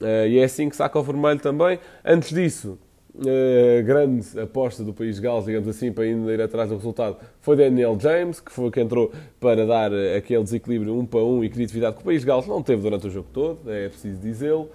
Uh, 0.00 0.26
e 0.28 0.38
é 0.38 0.44
assim 0.44 0.68
que 0.68 0.76
saca 0.76 0.98
o 0.98 1.02
vermelho 1.02 1.40
também. 1.40 1.78
Antes 2.04 2.30
disso, 2.30 2.78
uh, 3.14 3.84
grande 3.84 4.38
aposta 4.40 4.82
do 4.82 4.92
país 4.92 5.18
Gales, 5.18 5.44
digamos 5.44 5.68
assim, 5.68 5.92
para 5.92 6.04
ainda 6.04 6.32
ir 6.32 6.40
atrás 6.40 6.68
do 6.68 6.76
resultado, 6.76 7.16
foi 7.40 7.56
Daniel 7.56 7.98
James, 8.00 8.40
que 8.40 8.52
foi 8.52 8.70
que 8.70 8.80
entrou 8.80 9.12
para 9.40 9.66
dar 9.66 9.90
aquele 10.16 10.42
desequilíbrio 10.42 10.98
um 10.98 11.06
para 11.06 11.20
um 11.20 11.44
e 11.44 11.48
criatividade 11.48 11.96
que 11.96 12.02
o 12.02 12.04
país 12.04 12.24
Gales 12.24 12.46
não 12.46 12.62
teve 12.62 12.82
durante 12.82 13.06
o 13.06 13.10
jogo 13.10 13.28
todo, 13.32 13.70
é 13.70 13.88
preciso 13.88 14.20
dizê-lo. 14.20 14.68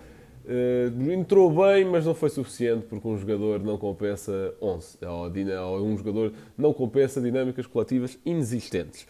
Uh, 0.45 1.11
entrou 1.11 1.51
bem, 1.51 1.85
mas 1.85 2.05
não 2.05 2.15
foi 2.15 2.29
suficiente 2.29 2.85
porque 2.89 3.07
um 3.07 3.15
jogador 3.15 3.59
não 3.59 3.77
compensa 3.77 4.53
11, 4.59 4.97
ou, 5.05 5.79
ou 5.79 5.85
um 5.85 5.95
jogador 5.95 6.33
não 6.57 6.73
compensa 6.73 7.21
dinâmicas 7.21 7.67
coletivas 7.67 8.17
inexistentes. 8.25 9.05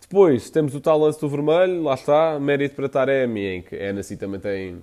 Depois 0.00 0.48
temos 0.48 0.74
o 0.74 0.80
tal 0.80 0.98
lance 0.98 1.20
do 1.20 1.28
vermelho, 1.28 1.82
lá 1.82 1.94
está, 1.94 2.40
mérito 2.40 2.74
para 2.74 2.88
Taremi, 2.88 3.46
em 3.46 3.62
que 3.62 3.76
Hennessy 3.76 4.16
também 4.16 4.40
tem 4.40 4.82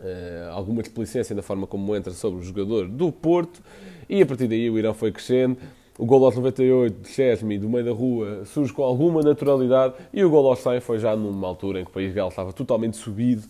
uh, 0.00 0.50
alguma 0.52 0.82
desplicência 0.82 1.34
na 1.34 1.42
forma 1.42 1.66
como 1.66 1.94
entra 1.94 2.12
sobre 2.12 2.40
o 2.40 2.42
jogador 2.42 2.88
do 2.88 3.10
Porto 3.12 3.62
e 4.08 4.22
a 4.22 4.26
partir 4.26 4.46
daí 4.46 4.68
o 4.70 4.78
Irão 4.78 4.94
foi 4.94 5.12
crescendo. 5.12 5.56
O 5.96 6.04
gol 6.04 6.24
aos 6.24 6.34
98 6.34 7.02
de 7.02 7.08
Chesney, 7.08 7.56
do 7.56 7.68
meio 7.68 7.84
da 7.84 7.92
rua, 7.92 8.44
surge 8.46 8.72
com 8.72 8.82
alguma 8.82 9.22
naturalidade 9.22 9.94
e 10.12 10.24
o 10.24 10.30
gol 10.30 10.48
aos 10.48 10.58
100 10.58 10.80
foi 10.80 10.98
já 10.98 11.14
numa 11.14 11.46
altura 11.46 11.80
em 11.80 11.84
que 11.84 11.90
o 11.90 11.94
País 11.94 12.12
Gales 12.12 12.32
estava 12.32 12.52
totalmente 12.52 12.96
subido 12.96 13.44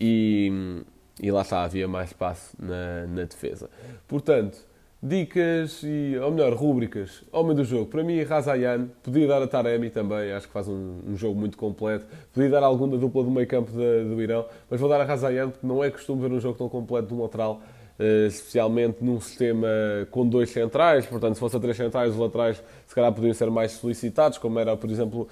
e, 0.00 0.82
e 1.20 1.30
lá 1.30 1.42
está, 1.42 1.62
havia 1.62 1.86
mais 1.86 2.08
espaço 2.08 2.56
na, 2.58 3.06
na 3.06 3.24
defesa. 3.24 3.68
Portanto, 4.08 4.58
dicas 5.02 5.82
e, 5.82 6.16
ou 6.22 6.30
melhor, 6.30 6.54
rúbricas. 6.54 7.24
Homem 7.32 7.56
do 7.56 7.64
jogo. 7.64 7.86
Para 7.86 8.04
mim, 8.04 8.22
Razayan. 8.22 8.88
Podia 9.02 9.26
dar 9.26 9.42
a 9.42 9.48
Taremi 9.48 9.90
também, 9.90 10.30
acho 10.32 10.46
que 10.46 10.52
faz 10.52 10.68
um, 10.68 11.00
um, 11.08 11.16
jogo 11.16 11.38
muito 11.38 11.58
completo. 11.58 12.06
Podia 12.32 12.48
dar 12.48 12.62
algum 12.62 12.88
da 12.88 12.96
dupla 12.96 13.24
do 13.24 13.30
meio 13.30 13.46
campo 13.48 13.72
do 13.72 14.22
Irão, 14.22 14.46
mas 14.70 14.78
vou 14.78 14.88
dar 14.88 15.00
a 15.00 15.04
Razayan 15.04 15.50
porque 15.50 15.66
não 15.66 15.82
é 15.82 15.90
costume 15.90 16.22
ver 16.22 16.32
um 16.32 16.40
jogo 16.40 16.56
tão 16.56 16.68
completo 16.68 17.08
do 17.08 17.20
lateral, 17.20 17.60
uh, 17.98 18.26
especialmente 18.28 19.02
num 19.02 19.20
sistema 19.20 19.66
com 20.10 20.26
dois 20.28 20.50
centrais. 20.50 21.04
Portanto, 21.04 21.34
se 21.34 21.40
fosse 21.40 21.56
a 21.56 21.60
três 21.60 21.76
centrais, 21.76 22.12
os 22.12 22.18
laterais 22.18 22.62
se 22.86 22.94
calhar 22.94 23.10
poderiam 23.12 23.34
ser 23.34 23.50
mais 23.50 23.72
solicitados, 23.72 24.38
como 24.38 24.56
era, 24.60 24.76
por 24.76 24.88
exemplo, 24.88 25.26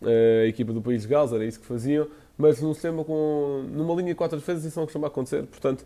uh, 0.00 0.44
a 0.44 0.46
equipa 0.46 0.72
do 0.72 0.80
País 0.80 1.02
de 1.02 1.08
Gales, 1.08 1.32
era 1.32 1.44
isso 1.44 1.58
que 1.58 1.66
faziam. 1.66 2.06
Mas 2.36 2.60
num 2.60 2.72
sistema 2.72 3.02
com. 3.02 3.64
numa 3.68 3.94
linha 3.96 4.10
de 4.10 4.14
quatro 4.14 4.38
defesas, 4.38 4.64
isso 4.64 4.78
não 4.78 4.86
costuma 4.86 5.08
acontecer. 5.08 5.42
Portanto, 5.42 5.84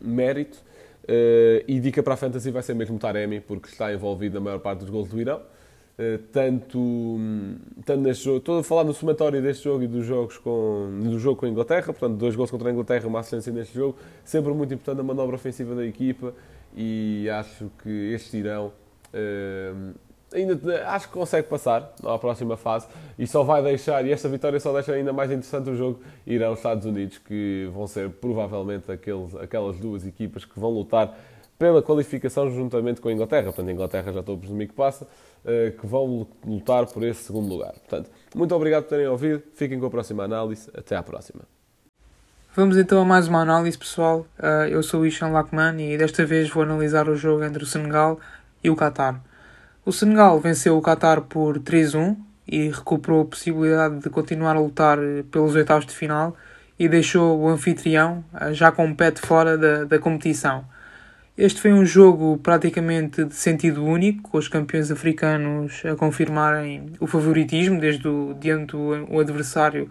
mérito. 0.00 0.56
Uh, 1.04 1.64
e 1.66 1.80
dica 1.80 2.02
para 2.02 2.14
a 2.14 2.16
Fantasy 2.16 2.50
vai 2.50 2.62
ser 2.62 2.74
mesmo 2.74 2.98
Taremi, 2.98 3.40
porque 3.40 3.68
está 3.68 3.92
envolvido 3.92 4.34
na 4.34 4.40
maior 4.40 4.58
parte 4.60 4.80
dos 4.80 4.90
gols 4.90 5.08
do 5.08 5.20
Irão. 5.20 5.40
Uh, 5.98 6.18
tanto, 6.32 7.18
tanto 7.84 8.00
neste 8.00 8.24
jogo, 8.24 8.38
estou 8.38 8.58
a 8.58 8.64
falar 8.64 8.84
no 8.84 8.94
somatório 8.94 9.42
deste 9.42 9.64
jogo 9.64 9.82
e 9.82 9.86
dos 9.86 10.06
jogos 10.06 10.38
com, 10.38 11.00
do 11.02 11.18
jogo 11.18 11.38
com 11.38 11.46
a 11.46 11.48
Inglaterra, 11.48 11.86
portanto, 11.86 12.16
dois 12.16 12.34
gols 12.34 12.50
contra 12.50 12.68
a 12.68 12.72
Inglaterra, 12.72 13.06
uma 13.08 13.20
assistência 13.20 13.52
neste 13.52 13.74
jogo, 13.74 13.98
sempre 14.24 14.52
muito 14.54 14.72
importante 14.72 15.00
a 15.00 15.04
manobra 15.04 15.36
ofensiva 15.36 15.74
da 15.74 15.84
equipa 15.84 16.32
e 16.74 17.28
acho 17.28 17.70
que 17.82 18.12
este 18.14 18.38
Irão 18.38 18.72
uh, 19.12 19.94
ainda 20.34 20.88
acho 20.88 21.08
que 21.08 21.14
consegue 21.14 21.48
passar 21.48 21.92
à 22.04 22.18
próxima 22.18 22.56
fase 22.56 22.86
e 23.18 23.26
só 23.26 23.42
vai 23.42 23.62
deixar, 23.62 24.04
e 24.06 24.12
esta 24.12 24.28
vitória 24.28 24.58
só 24.60 24.72
deixa 24.72 24.92
ainda 24.92 25.12
mais 25.12 25.30
interessante 25.30 25.70
o 25.70 25.76
jogo, 25.76 26.00
ir 26.26 26.42
aos 26.42 26.58
Estados 26.58 26.84
Unidos, 26.84 27.18
que 27.18 27.68
vão 27.72 27.86
ser 27.86 28.10
provavelmente 28.10 28.90
aqueles, 28.90 29.34
aquelas 29.36 29.76
duas 29.78 30.06
equipas 30.06 30.44
que 30.44 30.58
vão 30.58 30.70
lutar 30.70 31.16
pela 31.58 31.80
qualificação 31.80 32.50
juntamente 32.50 33.00
com 33.00 33.08
a 33.08 33.12
Inglaterra. 33.12 33.44
Portanto, 33.44 33.68
a 33.68 33.72
Inglaterra 33.72 34.12
já 34.12 34.20
estou 34.20 34.34
a 34.34 34.38
presumir 34.38 34.68
que 34.68 34.74
passa, 34.74 35.06
eh, 35.44 35.72
que 35.78 35.86
vão 35.86 36.26
lutar 36.44 36.86
por 36.86 37.04
esse 37.04 37.22
segundo 37.22 37.48
lugar. 37.48 37.72
Portanto, 37.72 38.10
muito 38.34 38.54
obrigado 38.54 38.82
por 38.82 38.90
terem 38.90 39.06
ouvido, 39.06 39.42
fiquem 39.54 39.78
com 39.78 39.86
a 39.86 39.90
próxima 39.90 40.24
análise, 40.24 40.68
até 40.76 40.96
à 40.96 41.02
próxima. 41.02 41.42
Vamos 42.54 42.76
então 42.76 43.00
a 43.00 43.04
mais 43.04 43.28
uma 43.28 43.40
análise, 43.40 43.78
pessoal. 43.78 44.26
Uh, 44.38 44.68
eu 44.68 44.82
sou 44.82 45.00
o 45.02 45.06
Ishan 45.06 45.28
Lakman 45.28 45.80
e 45.80 45.96
desta 45.96 46.26
vez 46.26 46.50
vou 46.50 46.64
analisar 46.64 47.08
o 47.08 47.16
jogo 47.16 47.44
entre 47.44 47.62
o 47.62 47.66
Senegal 47.66 48.18
e 48.62 48.68
o 48.68 48.76
Qatar. 48.76 49.22
O 49.84 49.90
Senegal 49.90 50.38
venceu 50.38 50.78
o 50.78 50.80
Qatar 50.80 51.22
por 51.22 51.58
3-1 51.58 52.16
e 52.46 52.68
recuperou 52.68 53.22
a 53.22 53.24
possibilidade 53.24 53.98
de 53.98 54.08
continuar 54.08 54.54
a 54.54 54.60
lutar 54.60 54.96
eh, 55.00 55.24
pelos 55.28 55.56
oitavos 55.56 55.84
de 55.84 55.92
final 55.92 56.36
e 56.78 56.88
deixou 56.88 57.40
o 57.40 57.48
anfitrião 57.48 58.24
uh, 58.32 58.54
já 58.54 58.70
com 58.70 58.88
o 58.88 58.94
pé 58.94 59.10
de 59.10 59.20
fora 59.20 59.58
da, 59.58 59.82
da 59.84 59.98
competição. 59.98 60.64
Este 61.36 61.60
foi 61.60 61.72
um 61.72 61.84
jogo 61.84 62.38
praticamente 62.38 63.24
de 63.24 63.34
sentido 63.34 63.84
único, 63.84 64.30
com 64.30 64.38
os 64.38 64.46
campeões 64.46 64.92
africanos 64.92 65.82
a 65.84 65.96
confirmarem 65.96 66.92
o 67.00 67.06
favoritismo 67.08 67.80
desde 67.80 68.06
o, 68.06 68.36
diante 68.38 68.72
do 68.76 69.18
adversário 69.18 69.90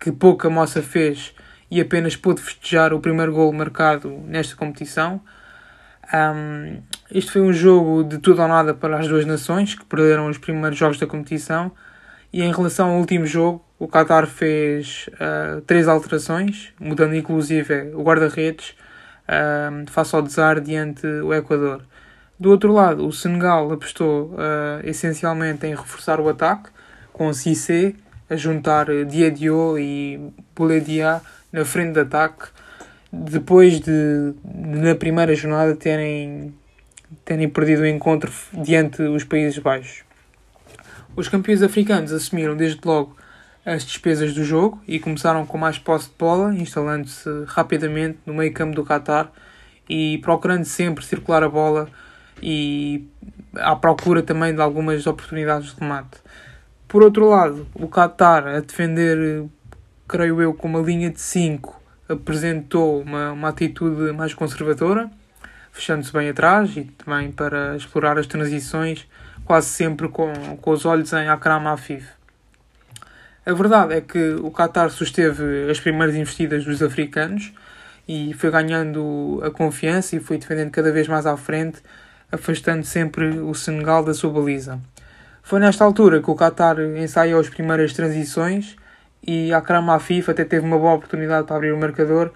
que 0.00 0.10
pouca 0.10 0.50
moça 0.50 0.82
fez 0.82 1.32
e 1.70 1.80
apenas 1.80 2.16
pôde 2.16 2.42
festejar 2.42 2.92
o 2.92 2.98
primeiro 2.98 3.32
gol 3.32 3.52
marcado 3.52 4.10
nesta 4.26 4.56
competição. 4.56 5.20
Um, 6.12 6.82
este 7.10 7.32
foi 7.32 7.40
um 7.40 7.52
jogo 7.52 8.04
de 8.04 8.18
tudo 8.18 8.42
ou 8.42 8.48
nada 8.48 8.74
para 8.74 8.98
as 8.98 9.08
duas 9.08 9.24
nações 9.24 9.74
que 9.74 9.84
perderam 9.84 10.28
os 10.28 10.38
primeiros 10.38 10.78
jogos 10.78 10.98
da 10.98 11.06
competição. 11.06 11.72
E 12.32 12.42
em 12.42 12.52
relação 12.52 12.90
ao 12.90 12.98
último 12.98 13.26
jogo, 13.26 13.64
o 13.78 13.88
Qatar 13.88 14.26
fez 14.26 15.08
uh, 15.14 15.60
três 15.62 15.88
alterações, 15.88 16.72
mudando 16.78 17.14
inclusive 17.14 17.92
o 17.94 18.02
guarda-redes 18.02 18.74
uh, 19.24 19.90
face 19.90 20.14
ao 20.14 20.20
Desar 20.20 20.60
diante 20.60 21.06
o 21.06 21.32
Equador. 21.32 21.82
Do 22.38 22.50
outro 22.50 22.72
lado, 22.72 23.06
o 23.06 23.12
Senegal 23.12 23.72
apostou 23.72 24.26
uh, 24.26 24.84
essencialmente 24.84 25.66
em 25.66 25.74
reforçar 25.74 26.20
o 26.20 26.28
ataque, 26.28 26.68
com 27.12 27.32
Cissé 27.32 27.94
a 28.28 28.36
juntar 28.36 28.86
Diadio 29.06 29.78
e 29.78 30.32
Bouledia 30.54 31.22
na 31.50 31.64
frente 31.64 31.94
de 31.94 32.00
ataque 32.00 32.48
depois 33.12 33.80
de, 33.80 34.34
na 34.44 34.94
primeira 34.94 35.34
jornada, 35.34 35.74
terem, 35.74 36.54
terem 37.24 37.48
perdido 37.48 37.82
o 37.82 37.86
encontro 37.86 38.32
diante 38.52 39.02
dos 39.02 39.24
Países 39.24 39.58
Baixos. 39.58 40.04
Os 41.16 41.28
campeões 41.28 41.62
africanos 41.62 42.12
assumiram 42.12 42.56
desde 42.56 42.80
logo 42.84 43.16
as 43.64 43.84
despesas 43.84 44.32
do 44.32 44.44
jogo 44.44 44.80
e 44.86 44.98
começaram 44.98 45.44
com 45.44 45.58
mais 45.58 45.78
posse 45.78 46.08
de 46.08 46.14
bola, 46.18 46.54
instalando-se 46.54 47.28
rapidamente 47.46 48.18
no 48.24 48.32
meio 48.32 48.52
campo 48.52 48.74
do 48.74 48.84
Qatar 48.84 49.30
e 49.88 50.18
procurando 50.18 50.64
sempre 50.64 51.04
circular 51.04 51.42
a 51.42 51.48
bola 51.48 51.88
e 52.42 53.04
à 53.56 53.74
procura 53.74 54.22
também 54.22 54.54
de 54.54 54.60
algumas 54.60 55.06
oportunidades 55.06 55.74
de 55.74 55.80
remate. 55.80 56.18
Por 56.86 57.02
outro 57.02 57.28
lado, 57.28 57.66
o 57.74 57.88
Qatar 57.88 58.46
a 58.46 58.60
defender 58.60 59.44
creio 60.08 60.40
eu, 60.40 60.54
com 60.54 60.66
uma 60.68 60.80
linha 60.80 61.10
de 61.10 61.20
5, 61.20 61.78
apresentou 62.08 63.02
uma, 63.02 63.32
uma 63.32 63.48
atitude 63.48 64.12
mais 64.12 64.32
conservadora, 64.32 65.10
fechando-se 65.78 66.12
bem 66.12 66.28
atrás 66.28 66.76
e 66.76 66.82
também 66.82 67.30
para 67.30 67.76
explorar 67.76 68.18
as 68.18 68.26
transições, 68.26 69.06
quase 69.44 69.68
sempre 69.68 70.08
com, 70.08 70.32
com 70.60 70.70
os 70.72 70.84
olhos 70.84 71.12
em 71.12 71.28
Akram 71.28 71.68
Afif. 71.68 72.04
A 73.46 73.52
verdade 73.52 73.94
é 73.94 74.00
que 74.00 74.34
o 74.42 74.50
Qatar 74.50 74.90
susteve 74.90 75.70
as 75.70 75.78
primeiras 75.78 76.16
investidas 76.16 76.64
dos 76.64 76.82
africanos 76.82 77.52
e 78.06 78.34
foi 78.34 78.50
ganhando 78.50 79.40
a 79.44 79.50
confiança 79.50 80.16
e 80.16 80.20
foi 80.20 80.36
defendendo 80.36 80.70
cada 80.70 80.90
vez 80.90 81.06
mais 81.06 81.26
à 81.26 81.36
frente, 81.36 81.80
afastando 82.30 82.84
sempre 82.84 83.38
o 83.38 83.54
Senegal 83.54 84.04
da 84.04 84.12
sua 84.12 84.30
baliza. 84.30 84.80
Foi 85.42 85.60
nesta 85.60 85.84
altura 85.84 86.20
que 86.20 86.30
o 86.30 86.34
Qatar 86.34 86.78
ensaiou 86.80 87.40
as 87.40 87.48
primeiras 87.48 87.92
transições 87.92 88.76
e 89.24 89.52
Akram 89.52 89.90
Afif 89.90 90.30
até 90.30 90.44
teve 90.44 90.66
uma 90.66 90.78
boa 90.78 90.94
oportunidade 90.94 91.46
para 91.46 91.56
abrir 91.56 91.72
o 91.72 91.78
marcador 91.78 92.32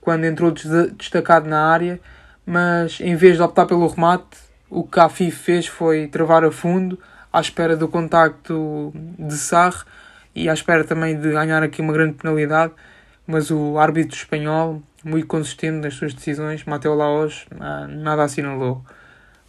quando 0.00 0.24
entrou 0.24 0.50
destacado 0.50 1.48
na 1.48 1.70
área, 1.70 2.00
mas 2.48 2.98
em 3.02 3.14
vez 3.14 3.36
de 3.36 3.42
optar 3.42 3.66
pelo 3.66 3.86
remate, 3.86 4.38
o 4.70 4.82
que 4.82 4.98
Afif 4.98 5.36
fez 5.36 5.66
foi 5.66 6.06
travar 6.06 6.42
a 6.44 6.50
fundo 6.50 6.98
à 7.30 7.42
espera 7.42 7.76
do 7.76 7.86
contacto 7.88 8.90
de 8.94 9.36
Sarre 9.36 9.84
e 10.34 10.48
à 10.48 10.54
espera 10.54 10.82
também 10.82 11.20
de 11.20 11.30
ganhar 11.30 11.62
aqui 11.62 11.82
uma 11.82 11.92
grande 11.92 12.14
penalidade, 12.14 12.72
mas 13.26 13.50
o 13.50 13.76
árbitro 13.76 14.16
espanhol, 14.16 14.82
muito 15.04 15.26
consistente 15.26 15.76
nas 15.76 15.92
suas 15.92 16.14
decisões, 16.14 16.64
Mateo 16.64 16.94
Laos, 16.94 17.46
ah, 17.60 17.86
nada 17.86 18.22
assinalou. 18.22 18.82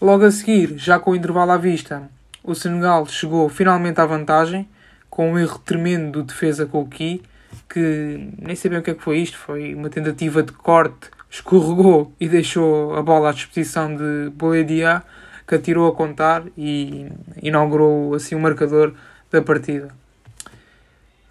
Logo 0.02 0.26
a 0.26 0.32
seguir, 0.32 0.78
já 0.78 1.00
com 1.00 1.12
o 1.12 1.16
intervalo 1.16 1.52
à 1.52 1.58
vista, 1.58 2.04
o 2.44 2.54
Senegal 2.54 3.06
chegou 3.06 3.48
finalmente 3.48 4.02
à 4.02 4.06
vantagem, 4.06 4.68
com 5.10 5.32
um 5.32 5.40
erro 5.40 5.58
tremendo 5.60 6.12
do 6.12 6.24
defesa 6.24 6.66
Kouki, 6.66 7.24
que 7.70 8.34
nem 8.38 8.58
sei 8.58 8.70
bem 8.70 8.80
o 8.82 8.84
que 8.84 8.92
é 8.92 8.94
que 8.94 9.02
foi 9.02 9.20
isto, 9.20 9.38
foi 9.38 9.74
uma 9.74 9.90
tentativa 9.90 10.44
de 10.44 10.52
corte, 10.52 11.10
escorregou 11.30 12.14
e 12.20 12.28
deixou 12.28 12.96
a 12.96 13.02
bola 13.02 13.30
à 13.30 13.34
disposição 13.34 13.96
de 13.96 14.32
Boledia, 14.32 15.04
que 15.48 15.56
atirou 15.56 15.88
a 15.88 15.96
contar 15.96 16.44
e 16.58 17.08
inaugurou 17.42 18.14
assim 18.14 18.36
o 18.36 18.40
marcador 18.40 18.94
da 19.32 19.42
partida. 19.42 19.90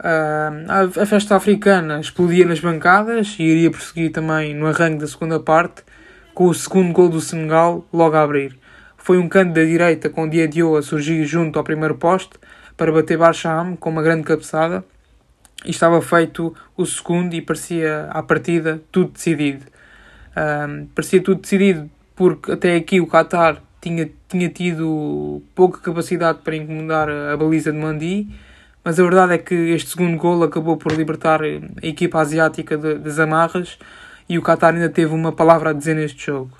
Uh, 0.00 1.00
a 1.00 1.07
festa 1.07 1.35
africana 1.35 1.99
explodia 1.99 2.47
nas 2.47 2.61
bancadas 2.61 3.35
e 3.38 3.43
iria 3.43 3.71
prosseguir 3.71 4.12
também 4.12 4.55
no 4.55 4.67
arranque 4.67 4.99
da 4.99 5.07
segunda 5.09 5.40
parte, 5.40 5.83
com 6.33 6.47
o 6.47 6.55
segundo 6.55 6.93
gol 6.93 7.09
do 7.09 7.21
Senegal 7.21 7.85
logo 7.93 8.14
a 8.14 8.23
abrir. 8.23 8.57
Foi 8.97 9.19
um 9.19 9.28
canto 9.28 9.55
da 9.55 9.64
direita 9.64 10.09
com 10.09 10.28
Diadio 10.28 10.76
a 10.76 10.83
surgir 10.83 11.25
junto 11.25 11.59
ao 11.59 11.64
primeiro 11.64 11.97
poste, 11.97 12.38
para 12.76 12.93
bater 12.93 13.19
Barsham 13.19 13.75
com 13.75 13.90
uma 13.90 14.02
grande 14.02 14.23
cabeçada 14.23 14.85
e 15.64 15.71
estava 15.71 16.00
feito 16.00 16.55
o 16.76 16.87
segundo 16.87 17.35
e 17.35 17.43
parecia 17.43 18.07
à 18.11 18.23
partida 18.23 18.81
tudo 18.93 19.11
decidido. 19.11 19.67
Um, 20.37 20.87
parecia 20.94 21.23
tudo 21.23 21.40
decidido 21.40 21.90
porque 22.14 22.52
até 22.52 22.75
aqui 22.75 23.00
o 23.00 23.06
Qatar 23.06 23.62
tinha, 23.80 24.11
tinha 24.28 24.49
tido 24.49 25.42
pouca 25.54 25.80
capacidade 25.80 26.40
para 26.42 26.56
incomodar 26.56 27.08
a, 27.08 27.37
baliza 27.37 27.73
de 27.73 27.78
Mandi, 27.78 28.28
mas 28.85 28.99
a 28.99 29.02
verdade 29.02 29.35
é 29.35 29.38
que 29.38 29.54
este 29.54 29.90
segundo 29.90 30.16
gol 30.16 30.42
acabou 30.42 30.76
por 30.76 30.92
libertar 30.92 31.40
a 31.42 31.87
equipa 31.87 32.20
asiática 32.20 32.76
de, 32.76 32.97
das 32.97 33.18
amarras 33.18 33.78
e 34.28 34.38
o 34.38 34.42
Qatar 34.42 34.75
ainda 34.75 34.88
teve 34.88 35.14
uma 35.14 35.32
palavra 35.32 35.70
a 35.70 35.73
dizer 35.73 35.94
neste 35.94 36.26
jogo. 36.26 36.50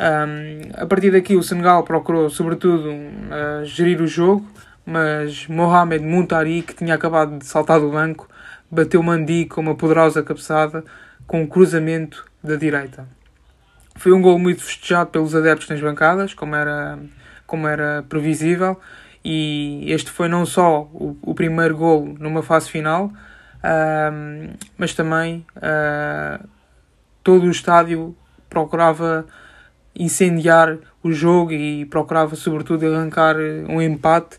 Um, 0.00 0.70
a 0.74 0.86
partir 0.86 1.10
daqui 1.10 1.36
o 1.36 1.42
Senegal 1.42 1.82
procurou 1.82 2.30
sobretudo 2.30 2.88
uh, 2.88 3.64
gerir 3.64 4.00
o 4.00 4.06
jogo, 4.06 4.46
mas 4.86 5.46
Mohamed 5.48 6.04
Muntari, 6.04 6.62
que 6.62 6.74
tinha 6.74 6.94
acabado 6.94 7.38
de 7.38 7.44
saltar 7.44 7.80
do 7.80 7.90
banco, 7.90 8.28
bateu 8.70 9.02
Mandi 9.02 9.44
com 9.44 9.60
uma 9.60 9.74
poderosa 9.74 10.22
cabeçada 10.22 10.84
com 11.28 11.42
um 11.42 11.46
cruzamento 11.46 12.24
da 12.42 12.56
direita. 12.56 13.06
Foi 13.94 14.12
um 14.12 14.20
gol 14.20 14.38
muito 14.38 14.64
festejado 14.64 15.10
pelos 15.10 15.34
adeptos 15.34 15.68
nas 15.68 15.80
bancadas, 15.80 16.34
como 16.34 16.56
era, 16.56 16.98
como 17.46 17.68
era 17.68 18.04
previsível, 18.08 18.80
e 19.24 19.84
este 19.92 20.10
foi 20.10 20.28
não 20.28 20.46
só 20.46 20.82
o, 20.92 21.16
o 21.22 21.34
primeiro 21.34 21.76
gol 21.76 22.16
numa 22.18 22.42
fase 22.42 22.70
final, 22.70 23.06
uh, 23.06 24.56
mas 24.76 24.94
também 24.94 25.44
uh, 25.56 26.48
todo 27.22 27.44
o 27.44 27.50
estádio 27.50 28.16
procurava 28.48 29.26
incendiar 29.94 30.78
o 31.02 31.12
jogo 31.12 31.52
e 31.52 31.84
procurava 31.86 32.36
sobretudo 32.36 32.86
arrancar 32.86 33.36
um 33.68 33.82
empate 33.82 34.38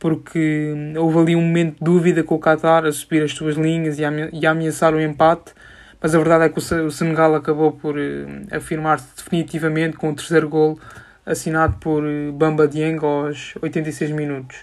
porque 0.00 0.72
houve 0.96 1.18
ali 1.18 1.36
um 1.36 1.42
momento 1.42 1.76
de 1.78 1.84
dúvida 1.84 2.24
com 2.24 2.36
o 2.36 2.40
Qatar 2.40 2.86
a 2.86 2.92
subir 2.92 3.22
as 3.22 3.32
suas 3.32 3.56
linhas 3.56 3.98
e 3.98 4.04
a 4.46 4.50
ameaçar 4.50 4.94
o 4.94 5.00
empate, 5.00 5.52
mas 6.00 6.14
a 6.14 6.18
verdade 6.18 6.44
é 6.44 6.48
que 6.48 6.58
o 6.58 6.90
Senegal 6.90 7.34
acabou 7.34 7.72
por 7.72 7.98
eh, 7.98 8.24
afirmar-se 8.50 9.06
definitivamente 9.16 9.96
com 9.98 10.10
o 10.10 10.14
terceiro 10.14 10.48
gol 10.48 10.80
assinado 11.26 11.76
por 11.78 12.02
eh, 12.04 12.30
Bamba 12.32 12.66
Dieng 12.66 12.98
aos 13.04 13.54
86 13.60 14.10
minutos. 14.12 14.56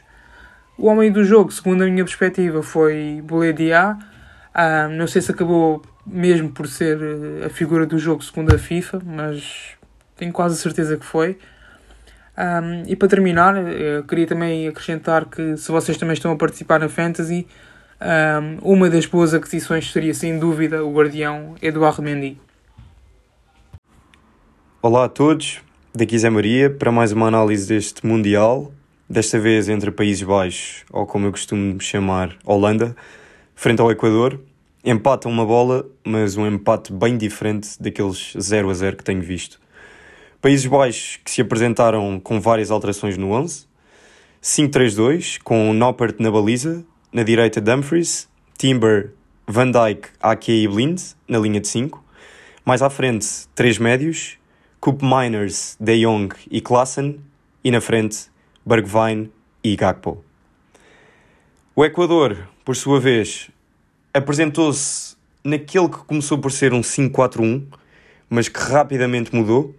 O 0.78 0.88
homem 0.88 1.12
do 1.12 1.24
jogo, 1.24 1.52
segundo 1.52 1.84
a 1.84 1.86
minha 1.86 2.04
perspectiva, 2.04 2.64
foi 2.64 3.22
Boledia. 3.24 3.98
Ah, 4.52 4.88
não 4.88 5.06
sei 5.06 5.22
se 5.22 5.32
acabou 5.32 5.84
mesmo 6.06 6.50
por 6.50 6.68
ser 6.68 6.98
eh, 7.00 7.46
a 7.46 7.50
figura 7.50 7.86
do 7.86 8.00
jogo 8.00 8.24
segundo 8.24 8.56
a 8.56 8.58
FIFA, 8.58 9.00
mas 9.06 9.76
tenho 10.16 10.34
quase 10.34 10.58
certeza 10.58 10.98
que 10.98 11.06
foi. 11.06 11.38
Um, 12.36 12.84
e 12.88 12.96
para 12.96 13.08
terminar, 13.08 13.56
queria 14.08 14.28
também 14.28 14.68
acrescentar 14.68 15.26
que 15.26 15.58
se 15.58 15.72
vocês 15.72 15.98
também 15.98 16.14
estão 16.14 16.32
a 16.32 16.36
participar 16.36 16.80
na 16.80 16.88
Fantasy, 16.88 17.48
um, 18.02 18.74
uma 18.74 18.90
das 18.90 19.06
boas 19.06 19.34
aquisições 19.34 19.92
seria 19.92 20.14
sem 20.14 20.38
dúvida 20.40 20.84
o 20.84 20.94
guardião 20.94 21.56
Eduardo 21.62 22.02
Mendy. 22.02 22.40
Olá 24.82 25.06
a 25.06 25.10
todos, 25.10 25.62
daqui 25.94 26.18
Zé 26.18 26.30
Maria 26.30 26.70
para 26.70 26.92
mais 26.92 27.12
uma 27.12 27.28
análise 27.28 27.68
deste 27.68 28.06
Mundial 28.06 28.72
desta 29.10 29.40
vez 29.40 29.70
entre 29.70 29.90
Países 29.90 30.24
Baixos, 30.24 30.84
ou 30.92 31.06
como 31.06 31.28
eu 31.28 31.32
costumo 31.32 31.80
chamar, 31.80 32.36
Holanda, 32.46 32.96
frente 33.56 33.82
ao 33.82 33.92
Equador. 33.92 34.40
Empatam 34.84 35.32
uma 35.32 35.46
bola, 35.46 35.86
mas 36.04 36.38
um 36.38 36.46
empate 36.46 36.94
bem 36.94 37.18
diferente 37.18 37.70
daqueles 37.80 38.34
0 38.40 38.70
a 38.70 38.74
0 38.74 38.98
que 38.98 39.04
tenho 39.04 39.22
visto. 39.22 39.60
Países 40.42 40.66
Baixos 40.66 41.20
que 41.24 41.32
se 41.32 41.42
apresentaram 41.42 42.20
com 42.20 42.40
várias 42.40 42.72
alterações 42.72 43.18
no 43.18 43.32
11. 43.32 43.66
5-3-2, 44.42 45.40
com 45.44 45.74
Noppert 45.74 46.16
na 46.20 46.32
baliza, 46.32 46.86
na 47.12 47.24
direita 47.24 47.62
Dumfries, 47.62 48.28
Timber, 48.58 49.14
Van 49.48 49.72
Dijk, 49.72 50.10
Ake 50.22 50.64
e 50.64 50.68
Blind, 50.68 51.02
na 51.28 51.40
linha 51.40 51.62
de 51.62 51.68
5. 51.68 52.04
Mais 52.66 52.82
à 52.82 52.90
frente, 52.90 53.48
três 53.56 53.78
médios, 53.80 54.38
Coop 54.80 55.02
Miners, 55.02 55.78
De 55.80 56.02
Jong 56.02 56.36
e 56.52 56.60
Klassen, 56.60 57.20
e 57.64 57.72
na 57.72 57.80
frente, 57.80 58.30
Bergwijn 58.66 59.32
e 59.64 59.76
Gakpo. 59.76 60.24
O 61.76 61.86
Equador, 61.86 62.50
por 62.66 62.76
sua 62.76 63.00
vez, 63.00 63.50
apresentou-se 64.14 65.16
naquele 65.44 65.90
que 65.90 66.00
começou 66.00 66.38
por 66.38 66.52
ser 66.52 66.74
um 66.74 66.82
5-4-1, 66.82 67.64
mas 68.30 68.50
que 68.50 68.60
rapidamente 68.60 69.34
mudou. 69.34 69.74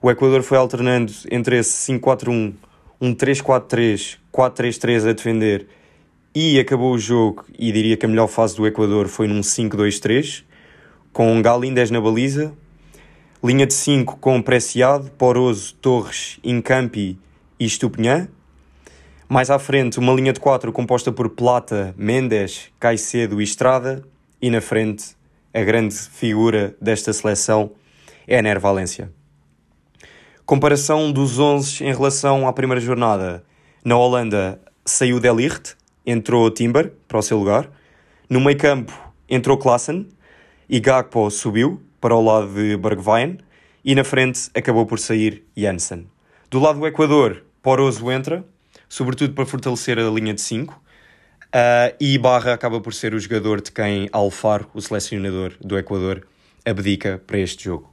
O 0.00 0.10
Equador 0.10 0.42
foi 0.42 0.56
alternando 0.56 1.12
entre 1.30 1.58
esse 1.58 1.92
5-4-1, 1.92 2.54
um 3.00 3.14
3-4-3, 3.14 4.16
4-3-3 4.32 5.08
a 5.08 5.12
defender 5.12 5.66
e 6.34 6.60
acabou 6.60 6.94
o 6.94 6.98
jogo 6.98 7.44
e 7.58 7.72
diria 7.72 7.96
que 7.96 8.06
a 8.06 8.08
melhor 8.08 8.28
fase 8.28 8.56
do 8.56 8.66
Equador 8.66 9.08
foi 9.08 9.26
num 9.26 9.40
5-2-3, 9.40 10.44
com 11.12 11.42
Galindez 11.42 11.90
na 11.90 12.00
baliza, 12.00 12.52
linha 13.42 13.66
de 13.66 13.74
5 13.74 14.18
com 14.18 14.40
Preciado, 14.40 15.10
Poroso, 15.12 15.74
Torres, 15.74 16.38
Incampi 16.44 17.18
e 17.58 17.64
Estupinhã. 17.64 18.28
Mais 19.28 19.50
à 19.50 19.58
frente, 19.58 19.98
uma 19.98 20.12
linha 20.12 20.32
de 20.32 20.40
4 20.40 20.72
composta 20.72 21.10
por 21.10 21.30
Plata, 21.30 21.94
Mendes, 21.96 22.70
Caicedo 22.78 23.40
e 23.40 23.44
Estrada. 23.44 24.04
E 24.42 24.50
na 24.50 24.60
frente, 24.60 25.16
a 25.52 25.62
grande 25.62 25.94
figura 25.94 26.76
desta 26.80 27.12
seleção, 27.12 27.72
Ener 28.26 28.60
Valência. 28.60 29.12
Comparação 30.46 31.12
dos 31.12 31.38
11 31.38 31.84
em 31.84 31.92
relação 31.92 32.46
à 32.46 32.52
primeira 32.52 32.80
jornada. 32.80 33.44
Na 33.84 33.96
Holanda 33.96 34.60
saiu 34.84 35.20
Delicht, 35.20 35.76
entrou 36.10 36.50
Timber 36.50 36.92
para 37.06 37.18
o 37.18 37.22
seu 37.22 37.38
lugar. 37.38 37.70
No 38.28 38.40
meio 38.40 38.58
campo 38.58 38.92
entrou 39.28 39.56
Klassen 39.56 40.08
e 40.68 40.80
Gakpo 40.80 41.30
subiu 41.30 41.80
para 42.00 42.14
o 42.14 42.22
lado 42.22 42.52
de 42.52 42.76
Bergwijn. 42.76 43.38
E 43.84 43.94
na 43.94 44.04
frente 44.04 44.50
acabou 44.54 44.84
por 44.84 44.98
sair 44.98 45.44
Janssen. 45.56 46.06
Do 46.50 46.58
lado 46.58 46.80
do 46.80 46.86
Equador, 46.86 47.44
Poroso 47.62 48.10
entra, 48.10 48.44
sobretudo 48.88 49.32
para 49.32 49.46
fortalecer 49.46 49.98
a 49.98 50.10
linha 50.10 50.34
de 50.34 50.40
5. 50.40 50.74
Uh, 50.74 51.96
e 51.98 52.18
Barra 52.18 52.52
acaba 52.52 52.80
por 52.80 52.92
ser 52.92 53.14
o 53.14 53.18
jogador 53.18 53.60
de 53.60 53.72
quem 53.72 54.08
Alfaro, 54.12 54.68
o 54.74 54.80
selecionador 54.80 55.54
do 55.60 55.78
Equador, 55.78 56.26
abdica 56.64 57.20
para 57.26 57.38
este 57.38 57.64
jogo. 57.64 57.92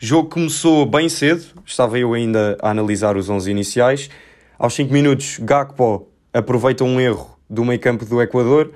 O 0.00 0.06
jogo 0.06 0.30
começou 0.30 0.86
bem 0.86 1.08
cedo, 1.08 1.44
estava 1.64 1.98
eu 1.98 2.14
ainda 2.14 2.56
a 2.62 2.70
analisar 2.70 3.16
os 3.16 3.28
11 3.28 3.50
iniciais. 3.50 4.10
Aos 4.58 4.74
5 4.74 4.92
minutos, 4.92 5.38
Gakpo 5.40 6.08
aproveita 6.32 6.84
um 6.84 7.00
erro 7.00 7.37
do 7.48 7.64
meio 7.64 7.80
campo 7.80 8.04
do 8.04 8.20
Equador, 8.20 8.72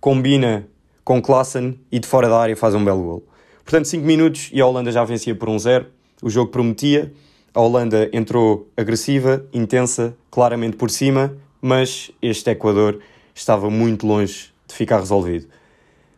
combina 0.00 0.66
com 1.04 1.22
Klassen 1.22 1.78
e 1.90 1.98
de 1.98 2.06
fora 2.06 2.28
da 2.28 2.38
área 2.38 2.56
faz 2.56 2.74
um 2.74 2.84
belo 2.84 3.02
gol. 3.02 3.28
Portanto, 3.64 3.86
5 3.86 4.04
minutos 4.04 4.50
e 4.52 4.60
a 4.60 4.66
Holanda 4.66 4.90
já 4.90 5.04
vencia 5.04 5.34
por 5.34 5.48
1-0. 5.48 5.82
Um 5.82 6.26
o 6.26 6.30
jogo 6.30 6.50
prometia, 6.50 7.12
a 7.54 7.60
Holanda 7.60 8.08
entrou 8.12 8.70
agressiva, 8.76 9.44
intensa, 9.52 10.16
claramente 10.30 10.76
por 10.76 10.90
cima, 10.90 11.36
mas 11.60 12.10
este 12.22 12.50
Equador 12.50 13.00
estava 13.34 13.68
muito 13.68 14.06
longe 14.06 14.50
de 14.66 14.74
ficar 14.74 14.98
resolvido. 14.98 15.46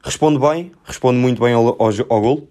Responde 0.02 0.38
bem, 0.38 0.72
responde 0.84 1.18
muito 1.18 1.42
bem 1.42 1.52
ao, 1.52 1.68
ao, 1.68 1.90
ao 2.08 2.20
gol, 2.20 2.48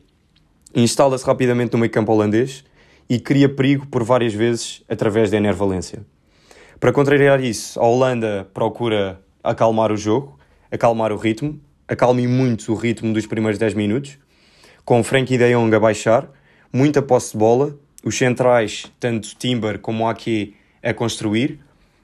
instala-se 0.76 1.26
rapidamente 1.26 1.74
no 1.74 1.80
meio 1.80 1.92
campo 1.92 2.12
holandês 2.12 2.64
e 3.10 3.20
cria 3.20 3.48
perigo 3.48 3.88
por 3.88 4.04
várias 4.04 4.34
vezes 4.34 4.84
através 4.90 5.32
da 5.32 5.38
Ener 5.38 5.56
Valência. 5.56 6.06
Para 6.80 6.92
contrariar 6.92 7.42
isso, 7.44 7.80
a 7.80 7.88
Holanda 7.88 8.48
procura 8.54 9.20
acalmar 9.50 9.92
o 9.92 9.98
jogo, 9.98 10.38
acalmar 10.72 11.12
o 11.12 11.18
ritmo, 11.18 11.60
acalme 11.88 12.28
muito 12.28 12.72
o 12.72 12.76
ritmo 12.76 13.14
dos 13.14 13.26
primeiros 13.26 13.58
10 13.58 13.74
minutos, 13.74 14.18
com 14.84 15.04
Frankie 15.04 15.38
de 15.38 15.54
Jong 15.54 15.74
a 15.74 15.80
baixar, 15.80 16.30
muita 16.72 17.02
posse 17.02 17.32
de 17.32 17.38
bola, 17.38 17.78
os 18.04 18.18
centrais, 18.18 18.92
tanto 19.00 19.36
Timber 19.36 19.80
como 19.80 20.08
Ake, 20.08 20.56
a 20.84 20.94
construir. 20.94 21.60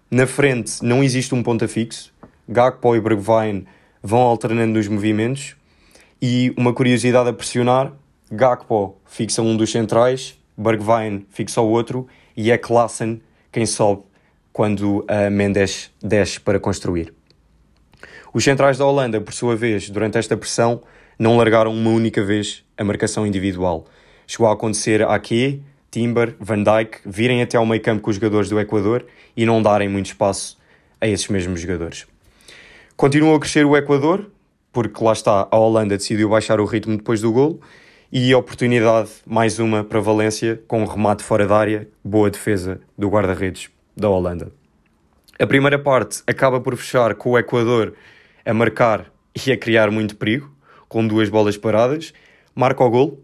Na 0.09 0.25
frente 0.25 0.83
não 0.83 1.03
existe 1.03 1.33
um 1.35 1.43
ponta 1.43 1.67
fixo. 1.67 2.13
Gakpo 2.47 2.95
e 2.95 3.01
Bergwijn 3.01 3.65
vão 4.01 4.21
alternando 4.21 4.73
nos 4.73 4.87
movimentos. 4.87 5.55
E 6.21 6.53
uma 6.57 6.73
curiosidade 6.73 7.29
a 7.29 7.33
pressionar, 7.33 7.93
Gakpo 8.31 8.97
fixa 9.05 9.41
um 9.41 9.55
dos 9.55 9.71
centrais, 9.71 10.37
Bergwijn 10.57 11.25
fixa 11.29 11.61
o 11.61 11.69
outro 11.69 12.07
e 12.35 12.51
é 12.51 12.57
Klassen 12.57 13.21
quem 13.51 13.65
sobe 13.65 14.03
quando 14.51 15.05
a 15.07 15.29
Mendes 15.29 15.91
desce 16.01 16.39
para 16.39 16.59
construir. 16.59 17.13
Os 18.33 18.43
centrais 18.43 18.79
da 18.79 18.85
Holanda, 18.85 19.21
por 19.21 19.31
sua 19.31 19.55
vez, 19.55 19.91
durante 19.91 20.17
esta 20.17 20.35
pressão, 20.35 20.81
não 21.19 21.37
largaram 21.37 21.71
uma 21.71 21.91
única 21.91 22.23
vez 22.23 22.63
a 22.75 22.83
marcação 22.83 23.27
individual. 23.27 23.85
Chegou 24.25 24.47
a 24.47 24.53
acontecer 24.53 25.03
aqui 25.03 25.61
Timber, 25.91 26.35
Van 26.39 26.63
Dijk 26.63 27.01
virem 27.05 27.43
até 27.43 27.57
ao 27.57 27.65
meio 27.65 27.79
campo 27.79 28.01
com 28.01 28.09
os 28.09 28.15
jogadores 28.15 28.49
do 28.49 28.59
Equador 28.59 29.05
e 29.37 29.45
não 29.45 29.61
darem 29.61 29.87
muito 29.87 30.07
espaço 30.07 30.57
a 30.99 31.07
esses 31.07 31.27
mesmos 31.27 31.61
jogadores. 31.61 32.07
Continua 32.97 33.37
a 33.37 33.39
crescer 33.39 33.67
o 33.67 33.77
Equador, 33.77 34.31
porque 34.71 35.03
lá 35.03 35.13
está, 35.13 35.47
a 35.51 35.57
Holanda 35.57 35.95
decidiu 35.95 36.29
baixar 36.29 36.59
o 36.59 36.65
ritmo 36.65 36.97
depois 36.97 37.21
do 37.21 37.31
golo, 37.31 37.61
e 38.11 38.33
oportunidade, 38.33 39.11
mais 39.27 39.59
uma 39.59 39.83
para 39.83 39.99
Valência, 39.99 40.59
com 40.67 40.81
um 40.81 40.85
remate 40.85 41.23
fora 41.23 41.45
da 41.45 41.55
área, 41.55 41.87
boa 42.03 42.31
defesa 42.31 42.81
do 42.97 43.09
guarda-redes 43.09 43.69
da 43.95 44.09
Holanda. 44.09 44.51
A 45.39 45.45
primeira 45.45 45.77
parte 45.77 46.23
acaba 46.25 46.59
por 46.59 46.75
fechar 46.75 47.13
com 47.13 47.31
o 47.31 47.37
Equador 47.37 47.93
a 48.45 48.53
marcar 48.53 49.11
e 49.45 49.51
a 49.51 49.57
criar 49.57 49.89
muito 49.91 50.15
perigo, 50.15 50.53
com 50.87 51.05
duas 51.05 51.29
bolas 51.29 51.57
paradas, 51.57 52.13
marca 52.53 52.83
o 52.83 52.89
gol, 52.89 53.23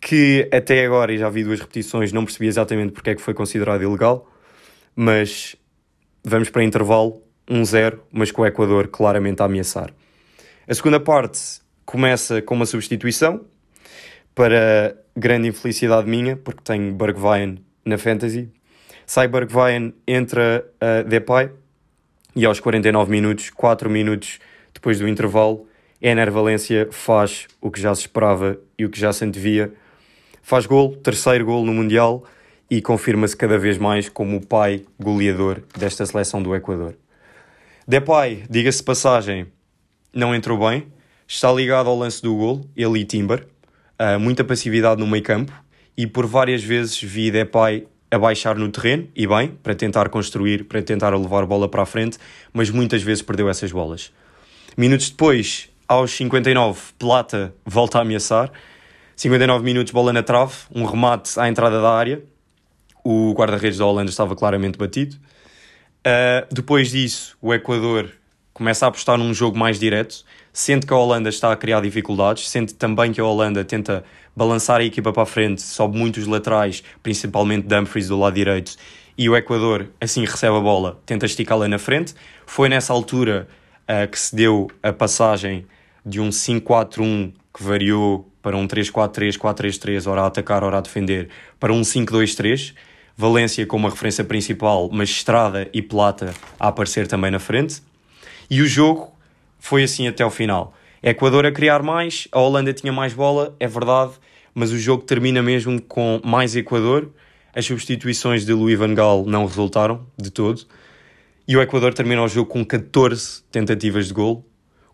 que 0.00 0.48
até 0.52 0.84
agora, 0.84 1.12
e 1.12 1.18
já 1.18 1.28
vi 1.28 1.42
duas 1.42 1.60
repetições, 1.60 2.12
não 2.12 2.24
percebi 2.24 2.46
exatamente 2.46 2.92
porque 2.92 3.10
é 3.10 3.14
que 3.14 3.22
foi 3.22 3.34
considerado 3.34 3.82
ilegal, 3.82 4.30
mas 4.94 5.56
vamos 6.22 6.50
para 6.50 6.62
intervalo, 6.62 7.22
1-0, 7.48 7.98
mas 8.12 8.30
com 8.30 8.42
o 8.42 8.46
Equador 8.46 8.88
claramente 8.88 9.42
a 9.42 9.46
ameaçar. 9.46 9.92
A 10.66 10.74
segunda 10.74 11.00
parte 11.00 11.40
começa 11.84 12.40
com 12.40 12.54
uma 12.54 12.66
substituição, 12.66 13.44
para 14.34 14.96
grande 15.16 15.48
infelicidade 15.48 16.08
minha, 16.08 16.36
porque 16.36 16.60
tenho 16.62 16.92
Bergwijn 16.92 17.64
na 17.84 17.96
Fantasy. 17.96 18.50
Sai 19.06 19.28
Bergwijn, 19.28 19.94
entra 20.06 20.64
uh, 20.82 21.08
Depay, 21.08 21.50
e 22.34 22.44
aos 22.44 22.60
49 22.60 23.10
minutos, 23.10 23.50
4 23.50 23.88
minutos 23.88 24.38
depois 24.72 24.98
do 24.98 25.08
intervalo, 25.08 25.66
Ener 26.00 26.30
Valência 26.30 26.88
faz 26.90 27.46
o 27.60 27.70
que 27.70 27.80
já 27.80 27.94
se 27.94 28.02
esperava 28.02 28.58
e 28.78 28.84
o 28.84 28.90
que 28.90 28.98
já 28.98 29.12
se 29.12 29.24
antevia, 29.24 29.72
Faz 30.46 30.66
gol, 30.66 30.94
terceiro 30.96 31.46
gol 31.46 31.64
no 31.64 31.72
Mundial 31.72 32.22
e 32.70 32.82
confirma-se 32.82 33.34
cada 33.34 33.56
vez 33.56 33.78
mais 33.78 34.10
como 34.10 34.36
o 34.36 34.46
pai 34.46 34.84
goleador 35.00 35.62
desta 35.74 36.04
seleção 36.04 36.42
do 36.42 36.54
Equador. 36.54 36.98
Depay, 37.88 38.44
diga-se 38.50 38.82
passagem, 38.82 39.46
não 40.12 40.34
entrou 40.34 40.58
bem, 40.58 40.86
está 41.26 41.50
ligado 41.50 41.88
ao 41.88 41.96
lance 41.96 42.20
do 42.20 42.36
gol, 42.36 42.60
ele 42.76 43.00
e 43.00 43.04
Timber, 43.06 43.46
uh, 43.98 44.20
muita 44.20 44.44
passividade 44.44 45.00
no 45.00 45.06
meio 45.06 45.22
campo. 45.22 45.50
E 45.96 46.06
por 46.06 46.26
várias 46.26 46.62
vezes 46.62 47.02
vi 47.02 47.30
Depay 47.30 47.86
a 48.10 48.18
baixar 48.18 48.56
no 48.56 48.68
terreno, 48.70 49.08
e 49.14 49.26
bem, 49.26 49.50
para 49.62 49.74
tentar 49.74 50.08
construir, 50.08 50.64
para 50.64 50.82
tentar 50.82 51.14
levar 51.16 51.46
bola 51.46 51.68
para 51.68 51.82
a 51.82 51.86
frente, 51.86 52.18
mas 52.52 52.70
muitas 52.70 53.02
vezes 53.02 53.22
perdeu 53.22 53.48
essas 53.48 53.72
bolas. 53.72 54.12
Minutos 54.76 55.10
depois, 55.10 55.68
aos 55.88 56.10
59, 56.12 56.80
Plata 56.98 57.54
volta 57.64 57.98
a 57.98 58.02
ameaçar, 58.02 58.50
59 59.16 59.64
minutos, 59.64 59.92
bola 59.92 60.12
na 60.12 60.22
trave, 60.22 60.54
um 60.74 60.84
remate 60.84 61.38
à 61.38 61.48
entrada 61.48 61.80
da 61.80 61.90
área. 61.90 62.22
O 63.04 63.32
guarda-redes 63.32 63.78
da 63.78 63.86
Holanda 63.86 64.10
estava 64.10 64.34
claramente 64.34 64.76
batido. 64.76 65.16
Uh, 66.06 66.46
depois 66.52 66.90
disso, 66.90 67.36
o 67.40 67.54
Equador 67.54 68.10
começa 68.52 68.86
a 68.86 68.88
apostar 68.88 69.16
num 69.18 69.32
jogo 69.32 69.56
mais 69.58 69.78
direto, 69.78 70.24
sente 70.54 70.86
que 70.86 70.94
a 70.94 70.96
Holanda 70.96 71.28
está 71.28 71.52
a 71.52 71.56
criar 71.56 71.80
dificuldades, 71.80 72.48
sente 72.48 72.74
também 72.74 73.12
que 73.12 73.20
a 73.20 73.24
Holanda 73.24 73.64
tenta 73.64 74.04
balançar 74.36 74.80
a 74.80 74.84
equipa 74.84 75.12
para 75.12 75.24
a 75.24 75.26
frente, 75.26 75.60
sobe 75.60 75.98
muitos 75.98 76.28
laterais, 76.28 76.84
principalmente 77.02 77.66
Dumfries 77.66 78.06
do 78.06 78.16
lado 78.18 78.34
direito, 78.34 78.76
e 79.18 79.28
o 79.28 79.36
Equador 79.36 79.90
assim 80.00 80.24
recebe 80.24 80.56
a 80.56 80.60
bola, 80.60 81.00
tenta 81.04 81.26
esticá-la 81.26 81.66
na 81.66 81.78
frente. 81.78 82.14
Foi 82.46 82.68
nessa 82.68 82.92
altura 82.92 83.48
uh, 83.82 84.08
que 84.08 84.18
se 84.18 84.34
deu 84.34 84.70
a 84.80 84.92
passagem 84.92 85.66
de 86.06 86.20
um 86.20 86.28
5-4-1 86.28 87.32
que 87.52 87.62
variou 87.62 88.30
para 88.40 88.56
um 88.56 88.66
3-4-3, 88.66 89.36
4-3-3, 89.36 90.08
ora 90.10 90.22
a 90.22 90.26
atacar, 90.26 90.62
ora 90.62 90.78
a 90.78 90.80
defender, 90.80 91.30
para 91.58 91.72
um 91.72 91.80
5-2-3. 91.80 92.74
Valência 93.16 93.64
como 93.64 93.86
a 93.86 93.90
referência 93.90 94.24
principal, 94.24 94.90
mas 94.92 95.08
Estrada 95.08 95.68
e 95.72 95.80
Plata 95.80 96.34
a 96.58 96.68
aparecer 96.68 97.06
também 97.06 97.30
na 97.30 97.38
frente. 97.38 97.80
E 98.50 98.60
o 98.60 98.66
jogo 98.66 99.13
foi 99.64 99.82
assim 99.82 100.06
até 100.06 100.22
o 100.26 100.28
final. 100.28 100.74
Equador 101.02 101.46
a 101.46 101.50
criar 101.50 101.82
mais, 101.82 102.28
a 102.30 102.38
Holanda 102.38 102.70
tinha 102.74 102.92
mais 102.92 103.14
bola, 103.14 103.56
é 103.58 103.66
verdade, 103.66 104.12
mas 104.54 104.70
o 104.70 104.78
jogo 104.78 105.04
termina 105.04 105.42
mesmo 105.42 105.80
com 105.80 106.20
mais 106.22 106.54
Equador. 106.54 107.10
As 107.54 107.64
substituições 107.64 108.44
de 108.44 108.52
Louis 108.52 108.78
Van 108.78 108.94
Gaal 108.94 109.24
não 109.24 109.46
resultaram 109.46 110.06
de 110.18 110.30
todo. 110.30 110.66
E 111.48 111.56
o 111.56 111.62
Equador 111.62 111.94
termina 111.94 112.22
o 112.22 112.28
jogo 112.28 112.50
com 112.50 112.62
14 112.62 113.42
tentativas 113.50 114.08
de 114.08 114.12
gol 114.12 114.46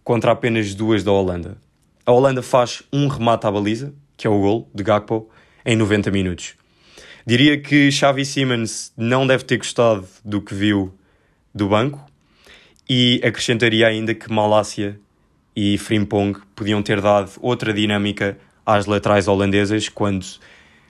contra 0.05 0.31
apenas 0.31 0.73
duas 0.73 1.03
da 1.03 1.11
Holanda. 1.11 1.59
A 2.07 2.13
Holanda 2.13 2.41
faz 2.41 2.81
um 2.93 3.09
remate 3.09 3.49
à 3.49 3.51
baliza, 3.51 3.93
que 4.17 4.25
é 4.25 4.31
o 4.31 4.39
gol 4.39 4.71
de 4.73 4.85
Gakpo, 4.85 5.29
em 5.67 5.75
90 5.75 6.13
minutos. 6.13 6.55
Diria 7.27 7.61
que 7.61 7.91
Xavi 7.91 8.25
Simons 8.25 8.93
não 8.97 9.27
deve 9.27 9.43
ter 9.43 9.57
gostado 9.57 10.07
do 10.25 10.41
que 10.41 10.55
viu 10.55 10.95
do 11.53 11.69
banco 11.69 12.09
e 12.93 13.21
acrescentaria 13.23 13.87
ainda 13.87 14.13
que 14.13 14.33
Malásia 14.33 14.99
e 15.55 15.79
Frimpong 15.79 16.37
podiam 16.57 16.83
ter 16.83 17.01
dado 17.01 17.31
outra 17.41 17.73
dinâmica 17.73 18.37
às 18.67 18.85
laterais 18.85 19.29
holandesas 19.29 19.89
quando 19.89 20.27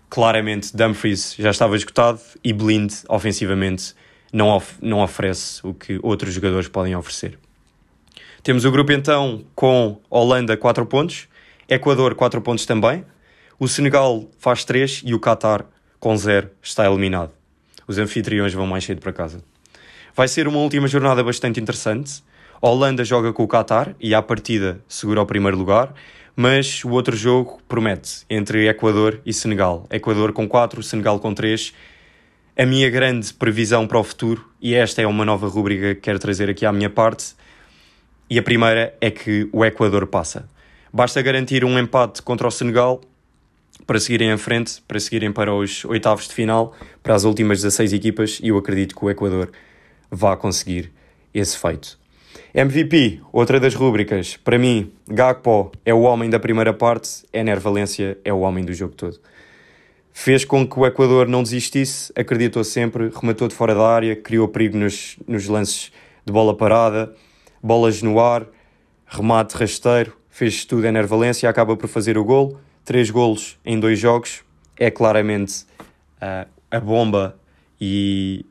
claramente 0.08 0.74
Dumfries 0.74 1.34
já 1.38 1.50
estava 1.50 1.76
esgotado 1.76 2.18
e 2.42 2.54
Blind 2.54 2.90
ofensivamente 3.06 3.94
não, 4.32 4.48
of 4.48 4.76
não 4.80 5.02
oferece 5.02 5.60
o 5.62 5.74
que 5.74 6.00
outros 6.02 6.32
jogadores 6.32 6.68
podem 6.68 6.96
oferecer. 6.96 7.38
Temos 8.42 8.64
o 8.64 8.70
grupo 8.70 8.92
então 8.92 9.44
com 9.54 10.00
Holanda 10.08 10.56
4 10.56 10.86
pontos, 10.86 11.28
Equador 11.68 12.14
4 12.14 12.40
pontos 12.40 12.64
também, 12.64 13.04
o 13.58 13.68
Senegal 13.68 14.26
faz 14.38 14.64
3 14.64 15.02
e 15.04 15.12
o 15.12 15.20
Qatar 15.20 15.66
com 15.98 16.16
0 16.16 16.48
está 16.62 16.86
eliminado. 16.86 17.32
Os 17.86 17.98
anfitriões 17.98 18.54
vão 18.54 18.66
mais 18.66 18.84
cedo 18.84 19.02
para 19.02 19.12
casa. 19.12 19.49
Vai 20.14 20.28
ser 20.28 20.48
uma 20.48 20.58
última 20.58 20.88
jornada 20.88 21.22
bastante 21.22 21.60
interessante. 21.60 22.22
A 22.60 22.68
Holanda 22.68 23.04
joga 23.04 23.32
com 23.32 23.44
o 23.44 23.48
Qatar 23.48 23.94
e 24.00 24.14
à 24.14 24.20
partida 24.20 24.80
segura 24.88 25.22
o 25.22 25.26
primeiro 25.26 25.56
lugar, 25.56 25.94
mas 26.34 26.84
o 26.84 26.90
outro 26.90 27.16
jogo 27.16 27.60
promete 27.68 28.24
entre 28.28 28.68
Equador 28.68 29.20
e 29.24 29.32
Senegal. 29.32 29.86
Equador 29.90 30.32
com 30.32 30.48
4, 30.48 30.82
Senegal 30.82 31.18
com 31.20 31.32
3. 31.32 31.72
A 32.58 32.66
minha 32.66 32.90
grande 32.90 33.32
previsão 33.32 33.86
para 33.86 33.98
o 33.98 34.04
futuro, 34.04 34.46
e 34.60 34.74
esta 34.74 35.00
é 35.00 35.06
uma 35.06 35.24
nova 35.24 35.48
rubrica 35.48 35.94
que 35.94 36.00
quero 36.02 36.18
trazer 36.18 36.50
aqui 36.50 36.66
à 36.66 36.72
minha 36.72 36.90
parte, 36.90 37.34
e 38.28 38.38
a 38.38 38.42
primeira 38.42 38.94
é 39.00 39.10
que 39.10 39.48
o 39.52 39.64
Equador 39.64 40.06
passa. 40.06 40.48
Basta 40.92 41.22
garantir 41.22 41.64
um 41.64 41.78
empate 41.78 42.20
contra 42.20 42.46
o 42.48 42.50
Senegal 42.50 43.00
para 43.86 43.98
seguirem 43.98 44.30
em 44.30 44.36
frente, 44.36 44.82
para 44.86 45.00
seguirem 45.00 45.32
para 45.32 45.54
os 45.54 45.84
oitavos 45.84 46.28
de 46.28 46.34
final, 46.34 46.74
para 47.02 47.14
as 47.14 47.24
últimas 47.24 47.58
16 47.58 47.92
equipas, 47.92 48.40
e 48.42 48.48
eu 48.48 48.58
acredito 48.58 48.94
que 48.94 49.04
o 49.04 49.08
Equador 49.08 49.50
vá 50.10 50.36
conseguir 50.36 50.92
esse 51.32 51.56
feito. 51.56 51.98
MVP, 52.52 53.20
outra 53.32 53.60
das 53.60 53.74
rúbricas. 53.74 54.36
Para 54.36 54.58
mim, 54.58 54.92
Gakpo 55.08 55.70
é 55.84 55.94
o 55.94 56.00
homem 56.00 56.28
da 56.28 56.40
primeira 56.40 56.72
parte, 56.72 57.24
Ener 57.32 57.60
Valência 57.60 58.18
é 58.24 58.32
o 58.32 58.40
homem 58.40 58.64
do 58.64 58.72
jogo 58.72 58.94
todo. 58.94 59.20
Fez 60.12 60.44
com 60.44 60.66
que 60.66 60.78
o 60.78 60.84
Equador 60.84 61.28
não 61.28 61.42
desistisse, 61.42 62.12
acreditou 62.16 62.64
sempre, 62.64 63.08
rematou 63.08 63.46
de 63.46 63.54
fora 63.54 63.74
da 63.74 63.86
área, 63.86 64.16
criou 64.16 64.48
perigo 64.48 64.76
nos, 64.76 65.16
nos 65.26 65.46
lances 65.46 65.92
de 66.26 66.32
bola 66.32 66.56
parada, 66.56 67.14
bolas 67.62 68.02
no 68.02 68.18
ar, 68.18 68.44
remate 69.06 69.56
rasteiro, 69.56 70.16
fez 70.28 70.64
tudo 70.64 70.84
em 70.86 71.02
Valência, 71.02 71.48
acaba 71.48 71.76
por 71.76 71.88
fazer 71.88 72.18
o 72.18 72.24
gol, 72.24 72.58
três 72.84 73.10
golos 73.10 73.58
em 73.64 73.78
dois 73.78 73.98
jogos, 73.98 74.42
é 74.76 74.90
claramente 74.90 75.64
uh, 76.20 76.48
a 76.70 76.80
bomba 76.80 77.38
e 77.80 78.44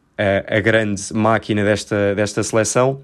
a, 0.47 0.60
grande 0.60 1.13
máquina 1.13 1.63
desta, 1.63 2.15
desta 2.15 2.43
seleção. 2.43 3.01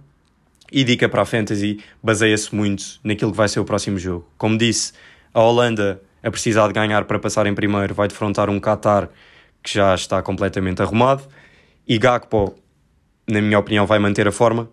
E 0.72 0.84
dica 0.84 1.08
para 1.08 1.22
a 1.22 1.26
Fantasy, 1.26 1.80
baseia-se 2.02 2.54
muito 2.54 2.84
naquilo 3.04 3.32
que 3.32 3.38
vai 3.38 3.48
ser 3.48 3.60
o 3.60 3.66
próximo 3.66 3.98
jogo. 4.00 4.28
Como 4.38 4.58
disse, 4.58 4.94
a 5.34 5.42
Holanda, 5.42 6.02
a 6.24 6.32
precisar 6.32 6.68
de 6.68 6.74
ganhar 6.74 7.06
para 7.06 7.20
passar 7.20 7.46
em 7.46 7.54
primeiro, 7.54 7.94
vai 7.94 8.08
defrontar 8.08 8.50
um 8.50 8.60
Qatar 8.60 9.10
que 9.62 9.74
já 9.74 9.94
está 9.94 10.22
completamente 10.22 10.82
arrumado. 10.82 11.24
E 11.88 11.98
Gakpo, 11.98 12.56
na 13.28 13.42
minha 13.42 13.60
opinião, 13.60 13.86
vai 13.86 14.00
manter 14.00 14.28
a 14.28 14.32
forma 14.32 14.70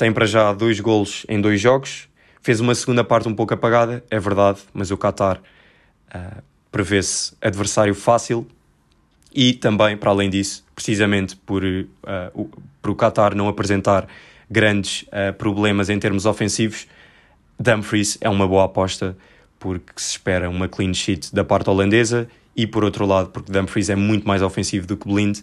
tem 0.00 0.10
para 0.12 0.24
já 0.24 0.52
dois 0.54 0.80
golos 0.80 1.26
em 1.28 1.38
dois 1.38 1.60
jogos. 1.60 2.08
Fez 2.40 2.58
uma 2.58 2.74
segunda 2.74 3.04
parte 3.04 3.28
um 3.28 3.34
pouco 3.34 3.52
apagada, 3.52 4.02
é 4.10 4.18
verdade, 4.18 4.60
mas 4.72 4.90
o 4.90 4.96
Qatar 4.96 5.38
uh, 6.14 6.42
prevê-se 6.72 7.34
adversário 7.38 7.94
fácil. 7.94 8.46
E 9.30 9.52
também, 9.52 9.98
para 9.98 10.10
além 10.10 10.30
disso, 10.30 10.64
precisamente 10.80 11.36
por, 11.36 11.62
uh, 11.62 11.86
o, 12.32 12.48
por 12.80 12.92
o 12.92 12.96
Qatar 12.96 13.34
não 13.34 13.48
apresentar 13.48 14.08
grandes 14.50 15.02
uh, 15.02 15.32
problemas 15.36 15.90
em 15.90 15.98
termos 15.98 16.24
ofensivos, 16.24 16.86
Dumfries 17.58 18.16
é 18.22 18.30
uma 18.30 18.48
boa 18.48 18.64
aposta 18.64 19.14
porque 19.58 19.92
se 19.96 20.12
espera 20.12 20.48
uma 20.48 20.66
clean 20.66 20.94
sheet 20.94 21.34
da 21.34 21.44
parte 21.44 21.68
holandesa 21.68 22.26
e 22.56 22.66
por 22.66 22.82
outro 22.82 23.04
lado, 23.04 23.28
porque 23.28 23.52
Dumfries 23.52 23.90
é 23.90 23.94
muito 23.94 24.26
mais 24.26 24.40
ofensivo 24.40 24.86
do 24.86 24.96
que 24.96 25.06
Blind, 25.06 25.40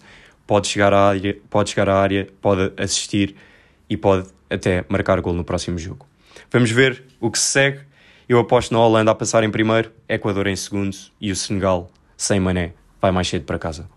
pode 0.48 0.68
chegar 0.68 0.92
à 0.92 1.10
área, 1.10 1.38
pode, 1.52 1.70
chegar 1.70 1.88
à 1.88 2.02
área, 2.02 2.28
pode 2.42 2.74
assistir 2.76 3.36
e 3.88 3.96
pode 3.96 4.28
até 4.50 4.84
marcar 4.90 5.22
gol 5.22 5.34
no 5.34 5.44
próximo 5.44 5.78
jogo. 5.78 6.08
Vamos 6.52 6.72
ver 6.72 7.04
o 7.20 7.30
que 7.30 7.38
se 7.38 7.46
segue. 7.46 7.82
Eu 8.28 8.40
aposto 8.40 8.74
na 8.74 8.80
Holanda 8.80 9.12
a 9.12 9.16
passar 9.16 9.44
em 9.44 9.52
primeiro, 9.52 9.92
Equador 10.10 10.48
em 10.48 10.56
segundo 10.56 10.98
e 11.22 11.32
o 11.32 11.36
Senegal, 11.36 11.92
sem 12.18 12.40
mané, 12.40 12.74
vai 13.00 13.12
mais 13.12 13.28
cedo 13.28 13.46
para 13.46 13.60
casa. 13.60 13.97